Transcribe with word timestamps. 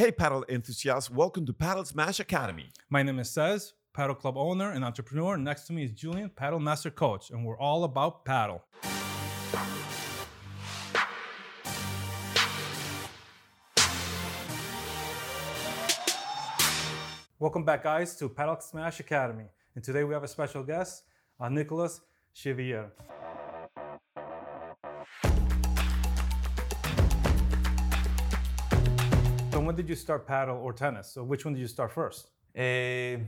Hey, 0.00 0.10
paddle 0.10 0.46
enthusiasts, 0.48 1.10
welcome 1.10 1.44
to 1.44 1.52
Padel 1.52 1.86
Smash 1.86 2.20
Academy. 2.20 2.70
My 2.88 3.02
name 3.02 3.18
is 3.18 3.28
Cez, 3.28 3.74
paddle 3.92 4.14
club 4.14 4.34
owner 4.38 4.70
and 4.70 4.82
entrepreneur. 4.82 5.36
Next 5.36 5.66
to 5.66 5.74
me 5.74 5.84
is 5.84 5.92
Julian, 5.92 6.30
paddle 6.30 6.58
master 6.58 6.90
coach, 6.90 7.28
and 7.30 7.44
we're 7.44 7.58
all 7.58 7.84
about 7.84 8.24
paddle. 8.24 8.64
Welcome 17.38 17.66
back, 17.66 17.82
guys, 17.82 18.16
to 18.16 18.30
Padel 18.30 18.62
Smash 18.62 19.00
Academy. 19.00 19.50
And 19.74 19.84
today 19.84 20.04
we 20.04 20.14
have 20.14 20.24
a 20.24 20.28
special 20.28 20.62
guest, 20.62 21.02
uh, 21.38 21.50
Nicolas 21.50 22.00
Xiviller. 22.34 22.88
When 29.70 29.76
did 29.76 29.88
you 29.88 29.94
start 29.94 30.26
paddle 30.26 30.56
or 30.56 30.72
tennis? 30.72 31.12
So 31.12 31.22
which 31.22 31.44
one 31.44 31.54
did 31.54 31.60
you 31.60 31.68
start 31.68 31.92
first? 31.92 32.26
Uh, 32.58 33.18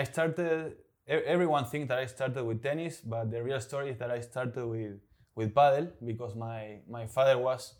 I 0.00 0.04
started. 0.04 0.76
Everyone 1.06 1.66
thinks 1.66 1.88
that 1.88 1.98
I 1.98 2.06
started 2.06 2.42
with 2.42 2.62
tennis, 2.62 3.02
but 3.04 3.30
the 3.30 3.42
real 3.42 3.60
story 3.60 3.90
is 3.90 3.98
that 3.98 4.10
I 4.10 4.20
started 4.20 4.64
with 4.64 4.96
with 5.34 5.54
paddle 5.54 5.88
because 6.02 6.34
my 6.34 6.78
my 6.88 7.06
father 7.06 7.36
was 7.36 7.74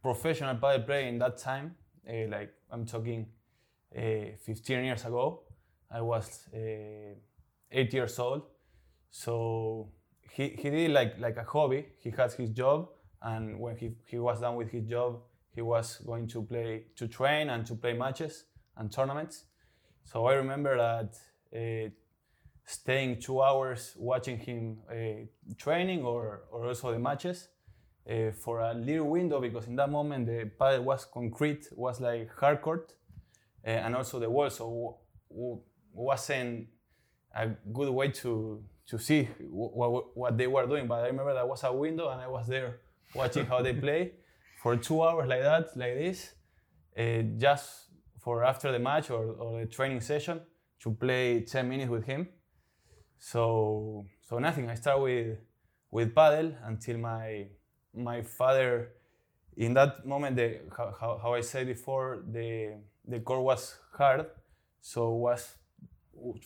professional 0.00 0.54
paddle 0.54 0.84
player 0.86 1.08
in 1.08 1.18
that 1.18 1.36
time. 1.36 1.74
Uh, 2.08 2.28
like 2.28 2.50
I'm 2.70 2.84
talking, 2.86 3.26
uh, 3.96 4.36
15 4.46 4.84
years 4.84 5.04
ago. 5.04 5.42
I 5.90 6.00
was 6.00 6.48
eight 7.72 7.92
years 7.92 8.18
old, 8.20 8.42
so 9.10 9.90
he, 10.30 10.44
he 10.60 10.70
did 10.70 10.92
like 10.92 11.18
like 11.18 11.36
a 11.38 11.44
hobby. 11.44 11.86
He 11.98 12.10
had 12.10 12.32
his 12.32 12.50
job, 12.50 12.88
and 13.20 13.58
when 13.58 13.76
he, 13.76 13.90
he 14.06 14.18
was 14.18 14.40
done 14.40 14.54
with 14.54 14.70
his 14.70 14.84
job, 14.84 15.20
he 15.54 15.62
was 15.62 15.98
going 16.06 16.26
to 16.28 16.42
play 16.42 16.84
to 16.96 17.08
train 17.08 17.50
and 17.50 17.66
to 17.66 17.74
play 17.74 17.92
matches 17.92 18.44
and 18.76 18.90
tournaments. 18.90 19.44
So 20.04 20.26
I 20.26 20.34
remember 20.34 20.76
that 20.76 21.14
uh, 21.54 21.90
staying 22.64 23.20
two 23.20 23.42
hours 23.42 23.94
watching 23.98 24.38
him 24.38 24.78
uh, 24.90 25.26
training 25.58 26.04
or, 26.04 26.44
or 26.50 26.66
also 26.66 26.92
the 26.92 26.98
matches 26.98 27.48
uh, 28.10 28.32
for 28.32 28.60
a 28.60 28.74
little 28.74 29.08
window 29.08 29.40
because 29.40 29.66
in 29.66 29.76
that 29.76 29.90
moment 29.90 30.26
the 30.26 30.50
pad 30.58 30.84
was 30.84 31.04
concrete, 31.04 31.68
was 31.76 32.00
like 32.00 32.30
hard 32.36 32.62
court, 32.62 32.94
uh, 33.66 33.70
and 33.70 33.94
also 33.94 34.18
the 34.18 34.28
wall, 34.28 34.50
so 34.50 34.64
w- 34.64 34.94
w- 35.30 35.62
wasn't 35.92 36.66
a 37.34 37.48
good 37.72 37.90
way 37.90 38.08
to 38.08 38.62
to 38.86 38.98
see 38.98 39.28
what, 39.48 40.16
what 40.16 40.36
they 40.36 40.46
were 40.46 40.66
doing. 40.66 40.86
But 40.86 41.04
I 41.04 41.06
remember 41.06 41.32
that 41.34 41.48
was 41.48 41.62
a 41.62 41.72
window 41.72 42.10
and 42.10 42.20
I 42.20 42.26
was 42.26 42.46
there 42.46 42.80
watching 43.14 43.46
how 43.46 43.62
they 43.62 43.72
play 43.72 44.12
for 44.62 44.76
two 44.76 45.02
hours 45.02 45.28
like 45.28 45.42
that, 45.42 45.76
like 45.76 45.94
this, 45.94 46.34
uh, 46.96 47.22
just 47.36 47.88
for 48.20 48.44
after 48.44 48.70
the 48.70 48.78
match 48.78 49.10
or, 49.10 49.24
or 49.32 49.60
the 49.60 49.66
training 49.66 50.00
session 50.00 50.40
to 50.80 50.92
play 50.92 51.40
10 51.40 51.68
minutes 51.68 51.90
with 51.90 52.04
him. 52.04 52.28
So 53.18 54.06
so 54.20 54.38
nothing. 54.38 54.70
I 54.70 54.74
start 54.74 55.00
with 55.00 55.38
with 55.90 56.14
paddle 56.14 56.52
until 56.64 56.98
my 56.98 57.46
my 57.94 58.22
father. 58.22 58.92
In 59.54 59.74
that 59.74 60.06
moment, 60.06 60.36
the, 60.36 60.60
how, 60.78 61.20
how, 61.22 61.34
I 61.34 61.42
said 61.42 61.66
before, 61.66 62.24
the 62.26 62.80
the 63.06 63.20
court 63.20 63.42
was 63.42 63.76
hard, 63.92 64.26
so 64.80 65.10
was 65.10 65.54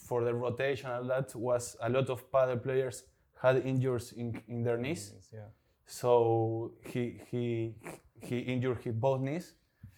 for 0.08 0.24
the 0.24 0.34
rotation 0.34 0.90
and 0.90 1.08
that 1.10 1.34
was 1.36 1.76
a 1.80 1.88
lot 1.88 2.08
of 2.10 2.32
paddle 2.32 2.56
players 2.56 3.04
had 3.40 3.64
injuries 3.64 4.12
in, 4.12 4.42
in 4.48 4.62
their 4.62 4.76
knees. 4.76 5.12
Yeah. 5.32 5.50
So 5.86 6.72
he 6.84 7.20
he 7.30 7.74
he 8.20 8.38
injured 8.38 8.78
his 8.82 8.94
both 8.94 9.20
knees. 9.20 9.54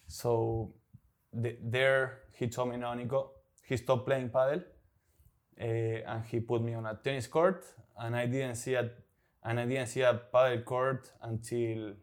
So 0.07 0.73
the, 1.33 1.57
there 1.63 2.21
he 2.33 2.47
told 2.47 2.69
me, 2.69 2.77
no, 2.77 2.93
Nico, 2.93 3.31
he 3.63 3.77
stopped 3.77 4.05
playing 4.05 4.29
paddle, 4.29 4.61
uh, 5.59 5.63
and 5.63 6.23
he 6.25 6.39
put 6.39 6.61
me 6.61 6.73
on 6.73 6.85
a 6.85 6.95
tennis 6.95 7.27
court, 7.27 7.65
and 7.97 8.15
I 8.15 8.25
didn't 8.25 8.55
see 8.55 8.73
a 8.73 8.89
and 9.43 9.59
I 9.59 9.65
didn't 9.65 9.87
see 9.87 10.01
a 10.01 10.13
paddle 10.13 10.61
court 10.63 11.11
until 11.21 11.93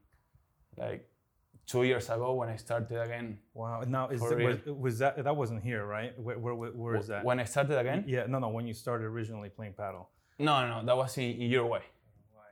like 0.77 1.09
two 1.67 1.83
years 1.83 2.09
ago 2.09 2.35
when 2.35 2.49
I 2.49 2.57
started 2.57 3.01
again. 3.01 3.39
Wow. 3.53 3.83
Now 3.87 4.09
is 4.09 4.23
it, 4.23 4.39
was, 4.39 4.59
was 4.67 4.99
that 4.99 5.23
that 5.23 5.37
wasn't 5.37 5.63
here, 5.63 5.85
right? 5.85 6.19
Where 6.19 6.39
where, 6.39 6.55
where, 6.55 6.71
where 6.71 6.97
is 6.97 7.09
that? 7.09 7.25
When 7.25 7.41
I 7.41 7.45
started 7.45 7.79
again? 7.79 8.05
yeah, 8.07 8.27
no, 8.29 8.39
no. 8.39 8.49
When 8.49 8.67
you 8.67 8.75
started 8.75 9.05
originally 9.07 9.49
playing 9.49 9.75
paddle. 9.75 10.09
No, 10.39 10.67
no, 10.69 10.85
that 10.85 10.97
was 10.97 11.17
in, 11.19 11.25
in 11.25 11.51
Uruguay. 11.51 11.81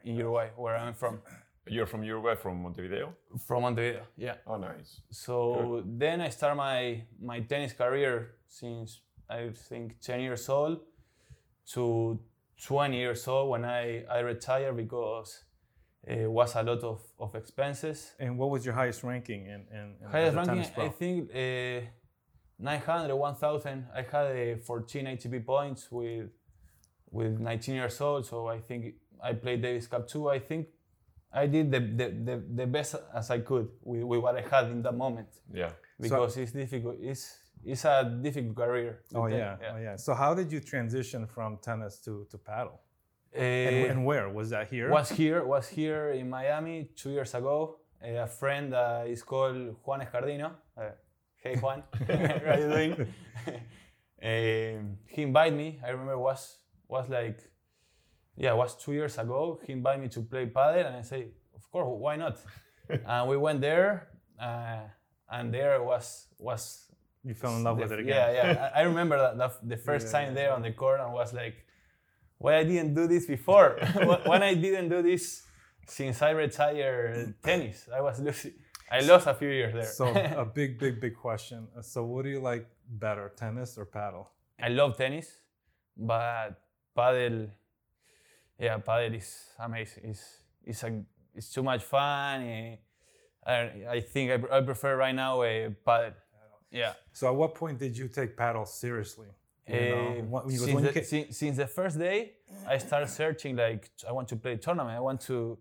In 0.05 0.17
Uruguay, 0.17 0.49
where 0.57 0.77
I'm 0.77 0.95
from. 0.95 1.21
You're 1.67 1.87
from 1.87 2.03
Uruguay, 2.03 2.35
from 2.35 2.63
Montevideo? 2.63 3.15
From 3.47 3.63
Montevideo, 3.63 4.03
yeah. 4.17 4.35
Oh, 4.47 4.57
nice. 4.57 5.01
So 5.11 5.83
then 5.87 6.21
I 6.21 6.29
start 6.29 6.57
my 6.57 7.03
my 7.21 7.41
tennis 7.41 7.73
career 7.73 8.37
since 8.49 9.01
I 9.29 9.49
think 9.69 10.01
10 10.01 10.21
years 10.21 10.49
old 10.49 10.81
to 11.73 12.21
20 12.63 12.97
years 12.97 13.27
old 13.27 13.51
when 13.51 13.65
I, 13.65 14.05
I 14.05 14.21
retired 14.21 14.77
because 14.77 15.45
it 16.07 16.31
was 16.31 16.55
a 16.55 16.63
lot 16.63 16.85
of, 16.85 17.03
of 17.19 17.35
expenses. 17.35 18.13
And 18.19 18.39
what 18.39 18.51
was 18.51 18.65
your 18.65 18.75
highest 18.75 19.03
ranking 19.03 19.47
in 19.47 19.65
in, 19.73 19.95
in 20.03 20.09
Highest 20.11 20.37
ranking, 20.37 20.71
pro? 20.75 20.85
I 20.85 20.89
think 20.91 21.31
uh, 21.35 21.87
900, 22.59 23.15
1000. 23.15 23.87
I 23.95 24.03
had 24.03 24.57
uh, 24.57 24.61
14 24.63 25.07
ATP 25.07 25.47
points 25.47 25.91
with 25.91 26.31
with 27.11 27.39
19 27.39 27.75
years 27.77 28.01
old, 28.01 28.27
so 28.27 28.49
I 28.49 28.59
think 28.59 28.95
I 29.23 29.33
played 29.33 29.63
Davis 29.63 29.87
Cup 29.87 30.09
too. 30.09 30.29
I 30.29 30.41
think 30.41 30.67
I 31.43 31.47
did 31.49 31.71
the, 31.73 31.81
the, 31.81 32.07
the, 32.29 32.37
the 32.61 32.67
best 32.67 32.95
as 33.13 33.31
I 33.31 33.41
could 33.41 33.69
with, 33.83 34.05
with 34.05 34.21
what 34.21 34.37
I 34.37 34.43
had 34.43 34.67
in 34.71 34.83
that 34.83 34.97
moment 34.97 35.29
Yeah. 35.53 35.71
because 36.01 36.37
it's 36.37 36.53
difficult. 36.53 36.97
It's 37.01 37.25
it's 37.65 37.85
a 37.85 38.05
difficult 38.23 38.57
career. 38.57 39.01
Oh 39.15 39.23
with 39.25 39.33
yeah, 39.33 39.57
oh 39.73 39.79
yeah. 39.79 39.97
So 39.97 40.15
how 40.15 40.35
did 40.35 40.53
you 40.53 40.61
transition 40.61 41.27
from 41.27 41.59
tennis 41.63 41.99
to, 42.05 42.27
to 42.31 42.39
paddle? 42.39 42.79
Uh, 43.37 43.41
And, 43.41 43.91
and 43.91 44.05
where 44.07 44.29
was 44.29 44.51
that 44.51 44.69
here? 44.69 44.89
was 44.91 45.09
here 45.11 45.45
was 45.45 45.67
here 45.69 46.11
in 46.13 46.29
Miami 46.31 46.89
two 46.95 47.11
years 47.11 47.35
ago. 47.35 47.79
Uh, 48.03 48.23
a 48.23 48.27
friend 48.27 48.75
uh, 48.75 49.05
is 49.15 49.23
called 49.23 49.77
Juan 49.85 50.01
Escardino. 50.03 50.51
Uh, 50.77 50.91
hey 51.43 51.57
Juan, 51.57 51.83
how 52.09 52.53
are 52.53 52.61
you 52.61 52.69
doing? 52.69 52.93
um, 54.23 54.99
he 55.07 55.23
invited 55.23 55.57
me. 55.57 55.81
I 55.85 55.91
remember 55.91 56.19
was 56.19 56.59
was 56.89 57.09
like 57.09 57.39
yeah, 58.37 58.53
it 58.53 58.57
was 58.57 58.77
two 58.77 58.93
years 58.93 59.19
ago. 59.19 59.61
He 59.67 59.73
invited 59.73 60.03
me 60.03 60.09
to 60.09 60.23
play 60.23 60.47
paddle, 60.47 60.87
and 60.87 60.97
I 60.97 61.03
say, 61.03 61.29
of 61.55 61.71
course, 61.71 61.87
why 61.89 62.17
not? 62.17 62.39
and 63.07 63.29
we 63.29 63.37
went 63.37 63.61
there, 63.61 64.09
uh, 64.41 64.81
and 65.31 65.53
there 65.55 65.83
was 65.83 66.27
was 66.39 66.87
you 67.25 67.35
fell 67.35 67.57
in 67.57 67.65
love 67.65 67.79
with 67.79 67.93
it 67.93 68.01
again. 68.01 68.17
Yeah, 68.17 68.33
yeah. 68.33 68.71
I 68.75 68.81
I 68.81 68.83
remember 68.83 69.17
that, 69.19 69.39
that 69.39 69.69
the 69.69 69.77
first 69.89 70.07
Yeah, 70.07 70.13
time 70.13 70.35
there 70.35 70.53
on 70.53 70.63
the 70.63 70.73
court 70.73 71.01
and 71.01 71.13
was 71.13 71.33
like, 71.33 71.65
why 72.39 72.57
I 72.59 72.65
didn't 72.65 72.95
do 72.95 73.07
this 73.07 73.27
before? 73.27 73.79
When 74.25 74.43
I 74.43 74.55
didn't 74.55 74.89
do 74.89 75.03
this 75.03 75.43
since 75.87 76.23
I 76.23 76.31
retired 76.31 77.35
tennis, 77.43 77.89
I 77.95 78.01
was 78.01 78.21
losing. 78.21 78.53
I 78.91 79.01
lost 79.01 79.27
a 79.27 79.35
few 79.35 79.49
years 79.49 79.73
there. 79.75 79.85
So 79.87 80.07
a 80.37 80.45
big, 80.45 80.79
big, 80.79 81.01
big 81.01 81.17
question. 81.17 81.69
So 81.83 82.05
what 82.05 82.25
do 82.25 82.31
you 82.31 82.41
like 82.41 82.69
better, 82.89 83.33
tennis 83.37 83.79
or 83.79 83.87
paddle? 83.87 84.31
I 84.61 84.69
love 84.69 84.97
tennis, 84.97 85.39
but 85.97 86.61
paddle, 86.95 87.49
yeah, 88.59 88.79
paddle 88.79 89.15
is 89.15 89.49
amazing. 89.59 90.05
It's 90.11 90.39
it's 90.65 90.83
a 90.85 91.03
it's 91.35 91.51
too 91.53 91.63
much 91.63 91.83
fun. 91.83 92.43
eh, 92.43 92.77
I, 93.47 93.55
I 93.97 94.01
think 94.01 94.31
I, 94.51 94.57
I 94.59 94.61
prefer 94.63 94.97
right 94.97 95.15
now 95.15 95.43
a 95.43 95.71
paddle. 95.85 96.13
Yeah. 96.71 96.93
So 97.13 97.29
at 97.29 97.35
what 97.35 97.55
point 97.55 97.79
did 97.79 97.97
you 97.97 98.09
take 98.09 98.37
paddle 98.37 98.65
seriously? 98.67 99.29
You 99.67 99.75
know, 99.91 100.25
what- 100.29 100.47
since, 100.67 100.73
the, 100.83 100.93
ca- 101.01 101.07
sin- 101.07 101.33
since 101.33 101.57
the 101.57 101.67
first 101.67 101.99
day, 101.99 102.33
I 102.69 102.79
started 102.79 103.09
searching 103.09 103.57
like 103.57 103.91
I 104.09 104.13
want 104.13 104.29
to 104.29 104.37
play 104.37 104.57
tournament. 104.57 104.97
I 104.97 105.01
want 105.01 105.21
to. 105.23 105.59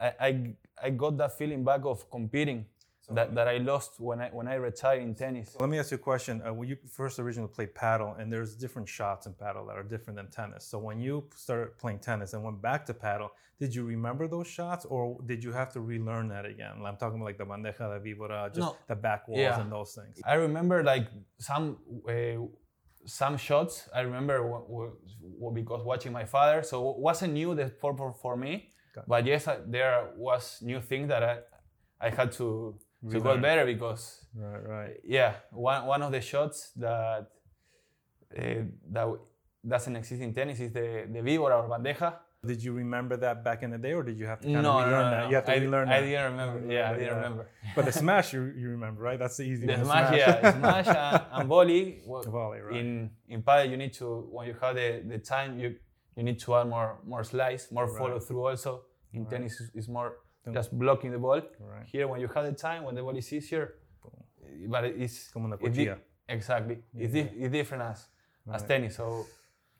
I, 0.00 0.12
I, 0.20 0.54
I 0.84 0.90
got 0.90 1.16
that 1.18 1.36
feeling 1.38 1.64
back 1.64 1.80
of 1.84 2.10
competing 2.10 2.66
that, 3.10 3.34
that 3.36 3.46
I 3.46 3.58
lost 3.58 4.00
when 4.00 4.20
I 4.20 4.28
when 4.30 4.48
I 4.48 4.54
retired 4.54 5.02
in 5.02 5.14
tennis. 5.14 5.54
Let 5.60 5.68
me 5.68 5.78
ask 5.78 5.90
you 5.92 5.96
a 5.96 5.98
question. 6.00 6.42
Uh, 6.46 6.52
when 6.52 6.68
you 6.68 6.76
first 6.92 7.18
originally 7.20 7.48
played 7.52 7.74
paddle, 7.74 8.14
and 8.18 8.32
there's 8.32 8.56
different 8.56 8.88
shots 8.88 9.26
in 9.26 9.34
paddle 9.34 9.66
that 9.66 9.76
are 9.76 9.84
different 9.84 10.16
than 10.16 10.28
tennis. 10.30 10.66
So 10.66 10.78
when 10.78 10.98
you 11.00 11.28
started 11.36 11.78
playing 11.78 12.00
tennis 12.00 12.32
and 12.32 12.42
went 12.42 12.60
back 12.60 12.84
to 12.86 12.94
paddle, 12.94 13.30
did 13.60 13.72
you 13.74 13.84
remember 13.84 14.26
those 14.26 14.48
shots, 14.48 14.84
or 14.86 15.20
did 15.24 15.44
you 15.44 15.52
have 15.52 15.72
to 15.74 15.80
relearn 15.80 16.28
that 16.28 16.44
again? 16.46 16.72
I'm 16.84 16.96
talking 16.96 17.16
about 17.18 17.26
like 17.26 17.38
the 17.38 17.44
bandeja 17.46 17.86
de 17.94 18.00
víbora, 18.14 18.48
just 18.52 18.58
No. 18.58 18.76
the 18.88 18.96
back 18.96 19.28
walls 19.28 19.40
Yeah. 19.40 19.60
and 19.60 19.70
those 19.70 19.94
things. 19.94 20.20
I 20.24 20.34
remember 20.34 20.82
like 20.82 21.06
some 21.38 21.78
uh, 22.08 22.44
some 23.06 23.36
shots. 23.36 23.88
I 23.94 24.00
remember 24.00 24.38
w- 24.38 24.66
w- 24.66 24.96
w- 25.40 25.54
because 25.54 25.84
watching 25.84 26.12
my 26.12 26.24
father, 26.24 26.62
so 26.64 26.90
it 26.90 26.98
wasn't 26.98 27.34
new 27.34 27.54
the 27.54 27.68
for 27.80 27.96
for, 27.96 28.12
for 28.12 28.36
me. 28.36 28.70
Okay. 28.98 29.04
But 29.06 29.26
yes, 29.26 29.46
I, 29.46 29.58
there 29.64 30.10
was 30.16 30.58
new 30.60 30.80
things 30.80 31.06
that 31.08 31.22
I 31.22 31.38
I 32.00 32.10
had 32.10 32.32
to 32.32 32.76
to 33.02 33.08
Relearn. 33.08 33.36
get 33.36 33.42
better 33.42 33.64
because 33.66 34.26
Right, 34.34 34.66
right. 34.68 34.96
yeah, 35.04 35.34
one, 35.52 35.86
one 35.86 36.02
of 36.02 36.12
the 36.12 36.20
shots 36.20 36.70
that 36.76 37.28
uh, 38.36 38.42
that 38.92 39.06
doesn't 39.66 39.96
exist 39.96 40.22
in 40.22 40.34
tennis 40.34 40.60
is 40.60 40.72
the, 40.72 41.06
the 41.12 41.20
víbora 41.20 41.62
or 41.62 41.68
bandeja. 41.68 42.14
Did 42.44 42.62
you 42.62 42.72
remember 42.74 43.16
that 43.16 43.42
back 43.42 43.62
in 43.64 43.70
the 43.70 43.78
day, 43.78 43.92
or 43.92 44.02
did 44.04 44.16
you 44.18 44.26
have 44.26 44.40
to 44.40 44.46
kind 44.46 44.62
no, 44.62 44.78
of 44.78 44.80
no, 44.80 44.86
relearn 44.86 45.04
no, 45.04 45.10
that? 45.10 45.22
no. 45.24 45.28
You 45.30 45.34
have 45.36 45.44
to 45.46 45.52
I, 45.52 45.56
relearn 45.56 45.88
I 45.88 46.00
that. 46.00 46.06
didn't 46.06 46.30
remember. 46.32 46.72
Yeah, 46.72 46.90
I 46.90 46.92
didn't 46.92 47.06
yeah. 47.08 47.14
remember. 47.16 47.48
But 47.74 47.84
the 47.86 47.92
smash, 48.04 48.32
you, 48.34 48.52
you 48.56 48.68
remember, 48.70 49.02
right? 49.02 49.18
That's 49.18 49.36
the 49.38 49.42
easy 49.44 49.66
the 49.66 49.72
one. 49.74 49.84
smash, 49.84 50.16
yeah, 50.16 50.52
smash 50.52 50.86
and, 50.86 51.22
and 51.40 51.48
volley. 51.48 52.02
wa- 52.06 52.22
Volley, 52.22 52.60
right. 52.60 52.76
In 52.76 53.10
in 53.28 53.42
paddle, 53.42 53.68
you 53.70 53.76
need 53.76 53.92
to 53.94 54.28
when 54.30 54.46
you 54.48 54.54
have 54.60 54.76
the, 54.76 55.02
the 55.06 55.18
time, 55.18 55.58
you 55.58 55.74
you 56.16 56.22
need 56.22 56.38
to 56.40 56.54
add 56.56 56.68
more 56.68 56.98
more 57.04 57.24
slice, 57.24 57.72
more 57.72 57.86
Right. 57.86 57.98
follow 57.98 58.20
through. 58.20 58.46
Also, 58.46 58.82
in 59.12 59.22
Right. 59.22 59.30
tennis, 59.30 59.60
is, 59.60 59.70
is 59.74 59.88
more 59.88 60.18
Then- 60.46 60.54
just 60.54 60.70
blocking 60.78 61.10
the 61.12 61.18
ball. 61.18 61.42
Right. 61.60 61.86
Here, 61.86 62.06
when 62.08 62.20
you 62.20 62.28
have 62.28 62.44
the 62.46 62.52
time, 62.52 62.84
when 62.84 62.94
the 62.94 63.02
ball 63.02 63.16
is 63.16 63.32
easier, 63.32 63.74
but 64.68 64.84
it's 64.84 65.28
Como 65.32 65.46
una 65.46 65.56
it's 65.60 65.76
di- 65.76 65.84
cuchilla. 65.86 65.98
exactly. 66.28 66.78
It's, 66.94 67.12
di- 67.12 67.30
it's 67.36 67.52
different 67.52 67.82
as 67.82 68.06
as 68.52 68.62
tennis. 68.62 68.96
So 68.96 69.26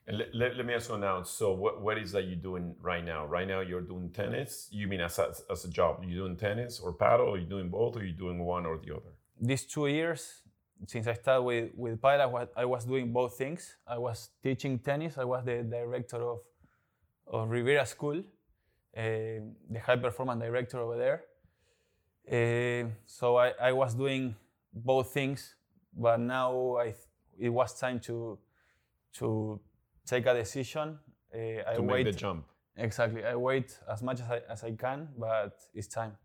let, 0.09 0.35
let, 0.35 0.57
let 0.57 0.67
me 0.67 0.75
ask 0.75 0.91
you 0.91 0.99
now. 0.99 1.23
So, 1.23 1.53
what, 1.53 1.81
what 1.81 1.99
is 1.99 2.13
that 2.13 2.25
you're 2.25 2.37
doing 2.51 2.75
right 2.83 3.05
now? 3.05 3.27
Right 3.27 3.47
now, 3.47 3.61
you're 3.61 3.81
doing 3.81 4.11
tennis. 4.11 4.69
You 4.71 4.87
mean 4.89 5.01
as 5.01 5.19
a, 5.19 5.33
as 5.51 5.65
a 5.65 5.69
job? 5.71 6.03
You're 6.05 6.21
doing 6.27 6.37
tennis 6.37 6.81
or 6.81 6.93
paddle? 6.93 7.29
Or 7.29 7.39
you 7.39 7.47
doing 7.47 7.69
both? 7.71 7.97
Or 7.97 8.05
you 8.05 8.13
doing 8.13 8.39
one 8.45 8.67
or 8.67 8.77
the 8.79 8.93
other? 8.95 9.13
these 9.41 9.65
two 9.67 9.87
years 9.87 10.43
since 10.87 11.07
I 11.07 11.15
started 11.15 11.43
with 11.43 11.71
with 11.77 12.01
paddle, 12.03 12.23
I 12.23 12.27
was, 12.27 12.49
I 12.57 12.65
was 12.65 12.85
doing 12.85 13.13
both 13.13 13.37
things. 13.39 13.77
I 13.87 13.99
was 13.99 14.31
teaching 14.43 14.79
tennis. 14.79 15.17
I 15.19 15.25
was 15.25 15.45
the 15.45 15.63
director 15.63 16.17
of 16.33 16.39
of 17.29 17.49
Rivera 17.51 17.85
School, 17.87 18.23
the 18.97 19.79
high 19.85 19.97
performance 19.97 20.41
director 20.43 20.79
over 20.81 20.97
there. 20.97 21.23
Uh, 22.29 22.89
so 23.07 23.37
I, 23.37 23.53
I 23.61 23.73
was 23.73 23.95
doing 23.95 24.35
both 24.73 25.13
things, 25.13 25.55
but 25.97 26.19
now 26.19 26.77
I 26.79 26.95
it 27.39 27.51
was 27.51 27.79
time 27.79 28.01
to 28.01 28.39
to 29.19 29.61
take 30.07 30.27
a 30.27 30.35
decision. 30.35 30.99
Uh, 31.35 31.39
I 31.71 31.75
to 31.77 31.83
wait 31.83 32.05
make 32.07 32.15
the 32.15 32.19
jump. 32.19 32.47
exactly. 32.77 33.25
I 33.25 33.37
wait 33.37 33.79
as 33.93 34.03
much 34.03 34.21
as 34.21 34.31
I, 34.31 34.41
as 34.51 34.65
I 34.65 34.73
can, 34.73 35.09
but 35.19 35.59
it's 35.75 35.87
time. 35.89 36.17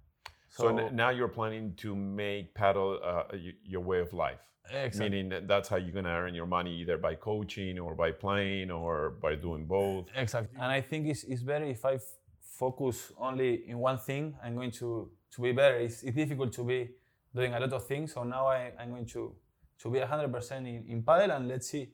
So, 0.49 0.67
n- 0.77 0.95
now 0.95 1.09
you're 1.09 1.29
planning 1.29 1.73
to 1.77 1.95
make 1.95 2.53
paddle 2.53 2.99
uh, 3.03 3.23
y- 3.33 3.53
your 3.63 3.81
way 3.81 3.99
of 3.99 4.11
life. 4.13 4.39
exactly. 4.69 5.09
Meaning 5.09 5.29
that 5.29 5.47
that's 5.47 5.69
how 5.69 5.77
you're 5.77 5.93
gonna 5.93 6.09
earn 6.09 6.33
your 6.33 6.47
money, 6.47 6.73
either 6.81 6.97
by 6.97 7.15
coaching 7.15 7.79
or 7.79 7.95
by 7.95 8.11
playing 8.11 8.71
or 8.71 9.11
by 9.21 9.35
doing 9.35 9.65
both. 9.65 10.07
Exactly. 10.15 10.55
And 10.59 10.71
I 10.71 10.81
think 10.81 11.07
it's, 11.07 11.23
it's 11.25 11.43
better 11.43 11.65
if 11.65 11.85
I 11.85 11.93
f- 11.95 12.01
focus 12.41 13.11
only 13.17 13.67
in 13.69 13.77
one 13.79 13.97
thing. 13.97 14.35
I'm 14.43 14.55
going 14.55 14.71
to, 14.71 15.09
to 15.31 15.41
be 15.41 15.51
better. 15.51 15.75
It's, 15.77 16.03
it's 16.03 16.15
difficult 16.15 16.53
to 16.53 16.63
be 16.63 16.89
doing 17.35 17.53
a 17.53 17.59
lot 17.59 17.73
of 17.73 17.85
things. 17.87 18.13
So 18.13 18.23
now 18.23 18.47
I, 18.47 18.71
I'm 18.79 18.89
going 18.91 19.05
to, 19.07 19.33
to 19.79 19.89
be 19.89 19.99
100% 19.99 20.51
in, 20.57 20.85
in 20.87 21.03
paddle 21.03 21.31
and 21.31 21.47
let's 21.47 21.67
see. 21.69 21.89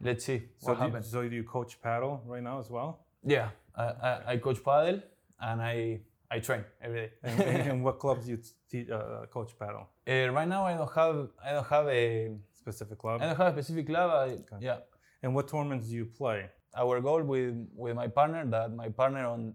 Let's 0.00 0.24
see 0.24 0.42
So 0.58 0.68
what 0.68 0.74
do, 0.78 0.84
you, 0.84 0.90
happens. 0.90 1.10
so 1.10 1.28
do 1.28 1.34
you 1.36 1.44
coach 1.44 1.80
paddle 1.82 2.22
right 2.26 2.42
now 2.42 2.58
as 2.58 2.70
well? 2.70 3.00
Yeah, 3.22 3.50
I, 3.76 3.82
I, 3.84 4.20
I 4.28 4.36
coach 4.38 4.64
paddle 4.64 5.02
and 5.40 5.60
I, 5.60 6.00
I 6.30 6.38
train 6.38 6.64
every 6.80 7.00
day. 7.00 7.10
And, 7.22 7.40
and, 7.42 7.84
what 7.84 7.98
clubs 7.98 8.24
do 8.24 8.30
you 8.32 8.38
te- 8.70 8.90
uh, 8.90 9.26
coach 9.26 9.52
paddle? 9.58 9.88
Uh, 10.08 10.30
right 10.32 10.48
now 10.48 10.64
I 10.64 10.74
don't 10.74 10.92
have 10.94 11.28
I 11.44 11.52
don't 11.52 11.66
have 11.66 11.86
a 11.88 12.30
Specific 12.60 12.98
club? 12.98 13.22
I 13.22 13.26
don't 13.26 13.36
have 13.36 13.56
a 13.56 13.62
specific 13.62 13.86
club. 13.86 14.10
I, 14.10 14.56
Yeah, 14.60 14.78
And 15.22 15.34
what 15.34 15.48
tournaments 15.48 15.88
do 15.88 15.94
you 15.94 16.04
play? 16.06 16.50
our 16.76 17.00
goal 17.00 17.22
with 17.22 17.66
with 17.74 17.96
my 17.96 18.06
partner 18.06 18.46
that 18.46 18.72
my 18.72 18.88
partner 18.90 19.26
on 19.26 19.54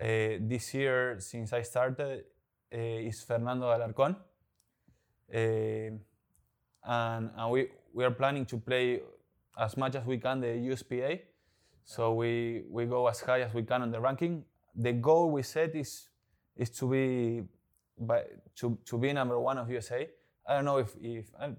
uh, 0.00 0.38
this 0.40 0.74
year 0.74 1.16
since 1.20 1.52
I 1.52 1.62
started 1.62 2.24
uh, 2.72 2.78
is 2.78 3.22
Fernando 3.22 3.66
Alarcón, 3.66 4.16
uh, 5.34 5.38
and 5.38 6.00
and 6.84 7.50
we 7.50 7.68
we 7.94 8.04
are 8.04 8.10
planning 8.10 8.46
to 8.46 8.58
play 8.58 9.00
as 9.58 9.76
much 9.76 9.94
as 9.94 10.04
we 10.04 10.18
can 10.18 10.40
the 10.40 10.48
USPA, 10.48 11.20
so 11.84 12.12
we 12.14 12.64
we 12.70 12.86
go 12.86 13.06
as 13.08 13.20
high 13.20 13.40
as 13.40 13.54
we 13.54 13.62
can 13.62 13.82
on 13.82 13.90
the 13.90 14.00
ranking. 14.00 14.44
The 14.74 14.92
goal 14.92 15.30
we 15.30 15.42
set 15.42 15.74
is 15.74 16.10
is 16.56 16.70
to 16.70 16.90
be 16.90 17.42
by, 17.98 18.24
to 18.56 18.78
to 18.84 18.98
be 18.98 19.12
number 19.12 19.38
one 19.40 19.58
of 19.58 19.70
USA. 19.70 20.08
I 20.46 20.56
don't 20.56 20.64
know 20.64 20.78
if 20.78 20.94
if. 21.00 21.32
I, 21.40 21.52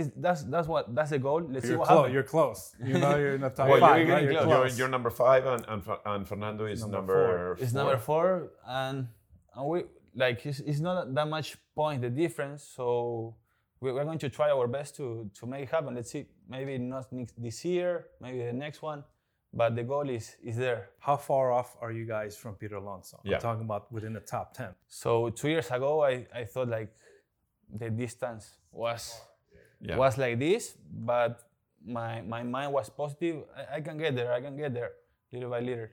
is, 0.00 0.10
that's 0.16 0.42
that's 0.44 0.68
what 0.68 0.94
that's 0.94 1.10
the 1.10 1.18
goal. 1.18 1.40
Let's 1.48 1.64
see 1.64 1.70
You're, 1.70 1.78
what 1.80 1.88
clo- 1.88 1.96
happens. 1.98 2.14
you're 2.14 2.22
close. 2.34 2.60
You 2.84 2.98
know, 2.98 3.16
you're 3.16 3.34
in 3.34 3.40
the 3.40 3.50
top 3.56 3.68
Well, 3.68 3.80
five. 3.80 3.98
you're 4.06 4.14
right? 4.16 4.24
You're. 4.24 4.46
You're, 4.48 4.68
you're 4.78 4.88
number 4.96 5.10
five, 5.10 5.42
and, 5.46 5.64
and, 5.72 5.82
and 6.12 6.28
Fernando 6.28 6.64
is 6.66 6.80
Number 6.82 6.96
number, 6.96 7.56
It's 7.60 7.72
four. 7.72 7.80
number 7.82 7.98
four, 7.98 8.50
and, 8.66 9.08
and 9.54 9.66
we 9.70 9.84
like 10.14 10.44
it's, 10.46 10.60
it's 10.60 10.80
not 10.80 11.12
that 11.14 11.28
much 11.36 11.56
point 11.74 12.02
the 12.02 12.10
difference. 12.10 12.62
So 12.76 13.36
we- 13.80 13.92
we're 13.92 14.04
going 14.04 14.18
to 14.26 14.30
try 14.38 14.50
our 14.50 14.66
best 14.68 14.96
to 14.96 15.30
to 15.38 15.46
make 15.46 15.62
it 15.64 15.70
happen. 15.70 15.94
Let's 15.94 16.10
see, 16.10 16.26
maybe 16.48 16.78
not 16.78 17.12
next, 17.12 17.34
this 17.46 17.64
year, 17.64 18.06
maybe 18.20 18.38
the 18.44 18.52
next 18.52 18.80
one, 18.82 19.04
but 19.52 19.74
the 19.76 19.82
goal 19.92 20.08
is 20.18 20.36
is 20.42 20.56
there. 20.56 20.80
How 20.98 21.16
far 21.16 21.52
off 21.58 21.76
are 21.82 21.92
you 21.98 22.06
guys 22.06 22.36
from 22.42 22.54
Peter 22.60 22.76
Alonso? 22.76 23.16
Yeah. 23.24 23.36
I'm 23.36 23.40
talking 23.42 23.64
about 23.64 23.90
within 23.92 24.12
the 24.14 24.20
top 24.34 24.54
10. 24.54 24.68
So 24.88 25.30
two 25.30 25.48
years 25.48 25.70
ago, 25.70 26.02
I, 26.10 26.26
I 26.40 26.44
thought 26.44 26.68
like 26.68 26.90
the 27.80 27.90
distance 27.90 28.44
was 28.72 29.02
Yeah. 29.86 29.96
was 29.96 30.18
like 30.18 30.38
this, 30.38 30.74
but 30.90 31.42
my 31.84 32.20
my 32.22 32.42
mind 32.42 32.72
was 32.72 32.90
positive. 32.90 33.44
I, 33.56 33.76
I 33.76 33.80
can 33.80 33.98
get 33.98 34.14
there. 34.14 34.32
I 34.32 34.40
can 34.40 34.56
get 34.56 34.74
there, 34.74 34.92
little 35.32 35.50
by 35.50 35.60
little. 35.60 35.88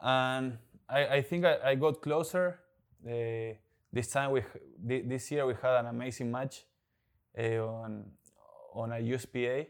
And 0.00 0.58
I, 0.88 1.06
I 1.06 1.22
think 1.22 1.44
I, 1.44 1.58
I 1.64 1.74
got 1.76 2.02
closer. 2.02 2.58
Uh, 3.06 3.54
this 3.92 4.08
time 4.08 4.32
we 4.32 4.42
this 4.82 5.30
year 5.30 5.46
we 5.46 5.54
had 5.54 5.80
an 5.80 5.86
amazing 5.86 6.30
match 6.30 6.64
uh, 7.38 7.64
on 7.64 8.10
on 8.74 8.92
a 8.92 8.96
USPA, 8.96 9.66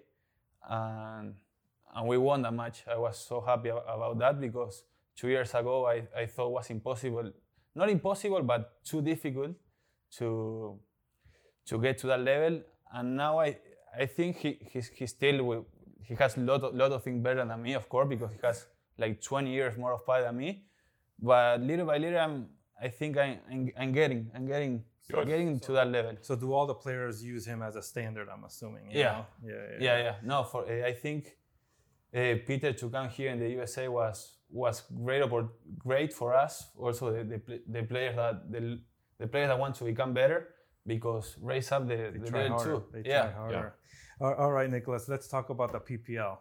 and 0.68 1.34
and 1.94 2.08
we 2.08 2.16
won 2.16 2.42
the 2.42 2.50
match. 2.50 2.84
I 2.88 2.96
was 2.96 3.18
so 3.18 3.40
happy 3.40 3.68
about 3.68 4.18
that 4.18 4.40
because 4.40 4.84
two 5.14 5.28
years 5.28 5.54
ago 5.54 5.86
I, 5.86 6.06
I 6.16 6.26
thought 6.26 6.50
was 6.50 6.70
impossible, 6.70 7.32
not 7.74 7.90
impossible, 7.90 8.42
but 8.42 8.82
too 8.84 9.02
difficult 9.02 9.56
to 10.18 10.78
to 11.66 11.78
get 11.78 11.98
to 11.98 12.06
that 12.08 12.20
level. 12.20 12.62
And 12.92 13.16
now 13.16 13.38
I 13.40 13.56
I 13.98 14.06
think 14.06 14.36
he 14.36 14.58
he's, 14.72 14.88
he 14.88 15.06
still 15.06 15.42
will, 15.44 15.66
he 16.02 16.14
has 16.14 16.36
a 16.36 16.40
lot 16.40 16.62
of, 16.64 16.74
lot 16.74 16.92
of 16.92 17.02
things 17.02 17.22
better 17.22 17.44
than 17.44 17.62
me, 17.62 17.74
of 17.74 17.88
course, 17.88 18.08
because 18.08 18.32
he 18.32 18.38
has 18.42 18.66
like 18.98 19.20
20 19.20 19.50
years 19.50 19.76
more 19.76 19.92
of 19.92 20.04
fight 20.04 20.22
than 20.22 20.36
me. 20.36 20.64
But 21.18 21.60
little 21.60 21.86
by 21.86 21.98
little, 21.98 22.18
I'm 22.18 22.48
I 22.80 22.88
think 22.88 23.16
I, 23.16 23.38
I'm, 23.50 23.70
I'm 23.78 23.92
getting 23.92 24.30
I'm 24.34 24.46
getting 24.46 24.84
Good. 25.10 25.26
getting 25.26 25.60
to 25.60 25.72
that 25.72 25.88
level. 25.88 26.16
So 26.20 26.36
do 26.36 26.52
all 26.52 26.66
the 26.66 26.74
players 26.74 27.22
use 27.24 27.44
him 27.46 27.60
as 27.62 27.76
a 27.76 27.82
standard, 27.82 28.28
I'm 28.28 28.44
assuming? 28.44 28.90
you 28.90 29.00
Yeah. 29.00 29.12
know? 29.12 29.26
Yeah, 29.44 29.52
yeah. 29.52 29.78
Yeah, 29.80 30.02
yeah. 30.02 30.14
No, 30.22 30.44
for 30.44 30.64
uh, 30.64 30.86
I 30.86 30.92
think 30.94 31.36
uh, 32.14 32.34
Peter 32.46 32.72
to 32.72 32.88
come 32.90 33.08
here 33.08 33.30
in 33.30 33.38
the 33.38 33.48
USA 33.50 33.88
was 33.88 34.38
was 34.50 34.82
great 35.04 35.22
great 35.78 36.12
for 36.12 36.34
us. 36.34 36.70
Also, 36.78 37.10
the, 37.12 37.24
the, 37.24 37.62
the 37.66 37.82
players 37.82 38.16
that 38.16 38.50
the, 38.52 38.78
the 39.18 39.26
players 39.26 39.48
that 39.48 39.58
want 39.58 39.74
to 39.76 39.84
become 39.84 40.12
better 40.12 40.48
because 40.86 41.36
raise 41.40 41.70
up 41.72 41.86
the, 41.88 41.96
They 42.12 42.18
the 42.18 42.30
try 42.30 42.48
harder. 42.48 42.64
too. 42.64 42.84
They 42.92 43.02
yeah. 43.08 43.22
try 43.22 43.32
harder. 43.32 43.74
All- 44.20 44.34
all 44.34 44.52
right, 44.52 44.70
Nicholas, 44.70 45.08
let's 45.08 45.28
talk 45.28 45.50
about 45.50 45.72
the 45.72 45.80
PPL. 45.80 46.38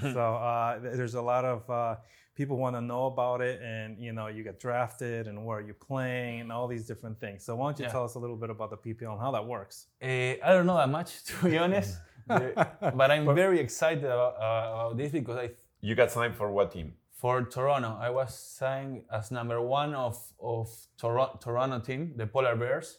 so 0.00 0.20
uh, 0.36 0.78
there's 0.80 1.14
a 1.14 1.22
lot 1.22 1.44
of 1.44 1.68
uh, 1.70 1.96
people 2.34 2.56
want 2.56 2.74
to 2.76 2.80
know 2.80 3.06
about 3.06 3.40
it, 3.40 3.60
and 3.62 3.96
you 3.98 4.12
know, 4.12 4.26
you 4.26 4.42
get 4.42 4.58
drafted, 4.58 5.28
and 5.28 5.44
where 5.44 5.58
are 5.58 5.66
you 5.70 5.74
playing, 5.74 6.40
and 6.40 6.50
all 6.52 6.66
these 6.66 6.86
different 6.86 7.18
things. 7.20 7.44
So 7.44 7.54
why 7.56 7.66
don't 7.68 7.78
you 7.78 7.84
Yeah. 7.84 7.92
tell 7.92 8.04
us 8.04 8.14
a 8.16 8.18
little 8.18 8.36
bit 8.36 8.50
about 8.50 8.70
the 8.70 8.76
PPL 8.76 9.12
and 9.12 9.20
how 9.20 9.30
that 9.32 9.46
works? 9.46 9.86
Uh, 10.02 10.06
I 10.06 10.48
don't 10.54 10.66
know 10.66 10.76
that 10.76 10.88
much 10.88 11.22
to 11.26 11.44
be 11.44 11.58
honest, 11.58 11.98
The- 12.26 12.54
but 12.96 13.10
I'm 13.10 13.32
very 13.34 13.60
excited 13.60 14.04
about, 14.04 14.34
uh, 14.34 14.70
about 14.74 14.96
this 14.96 15.12
because 15.12 15.36
I 15.36 15.50
You 15.80 15.94
got 15.94 16.10
signed 16.10 16.34
for 16.36 16.50
what 16.50 16.72
team? 16.72 16.94
for 17.12 17.42
Toronto. 17.42 17.96
I 18.00 18.10
was 18.10 18.36
signed 18.38 19.02
as 19.10 19.30
number 19.30 19.58
one 19.60 19.94
of 19.94 20.16
of 20.40 20.68
Toro- 20.98 21.38
Toronto 21.40 21.78
team, 21.78 22.12
the 22.16 22.26
Polar 22.26 22.56
Bears. 22.56 22.98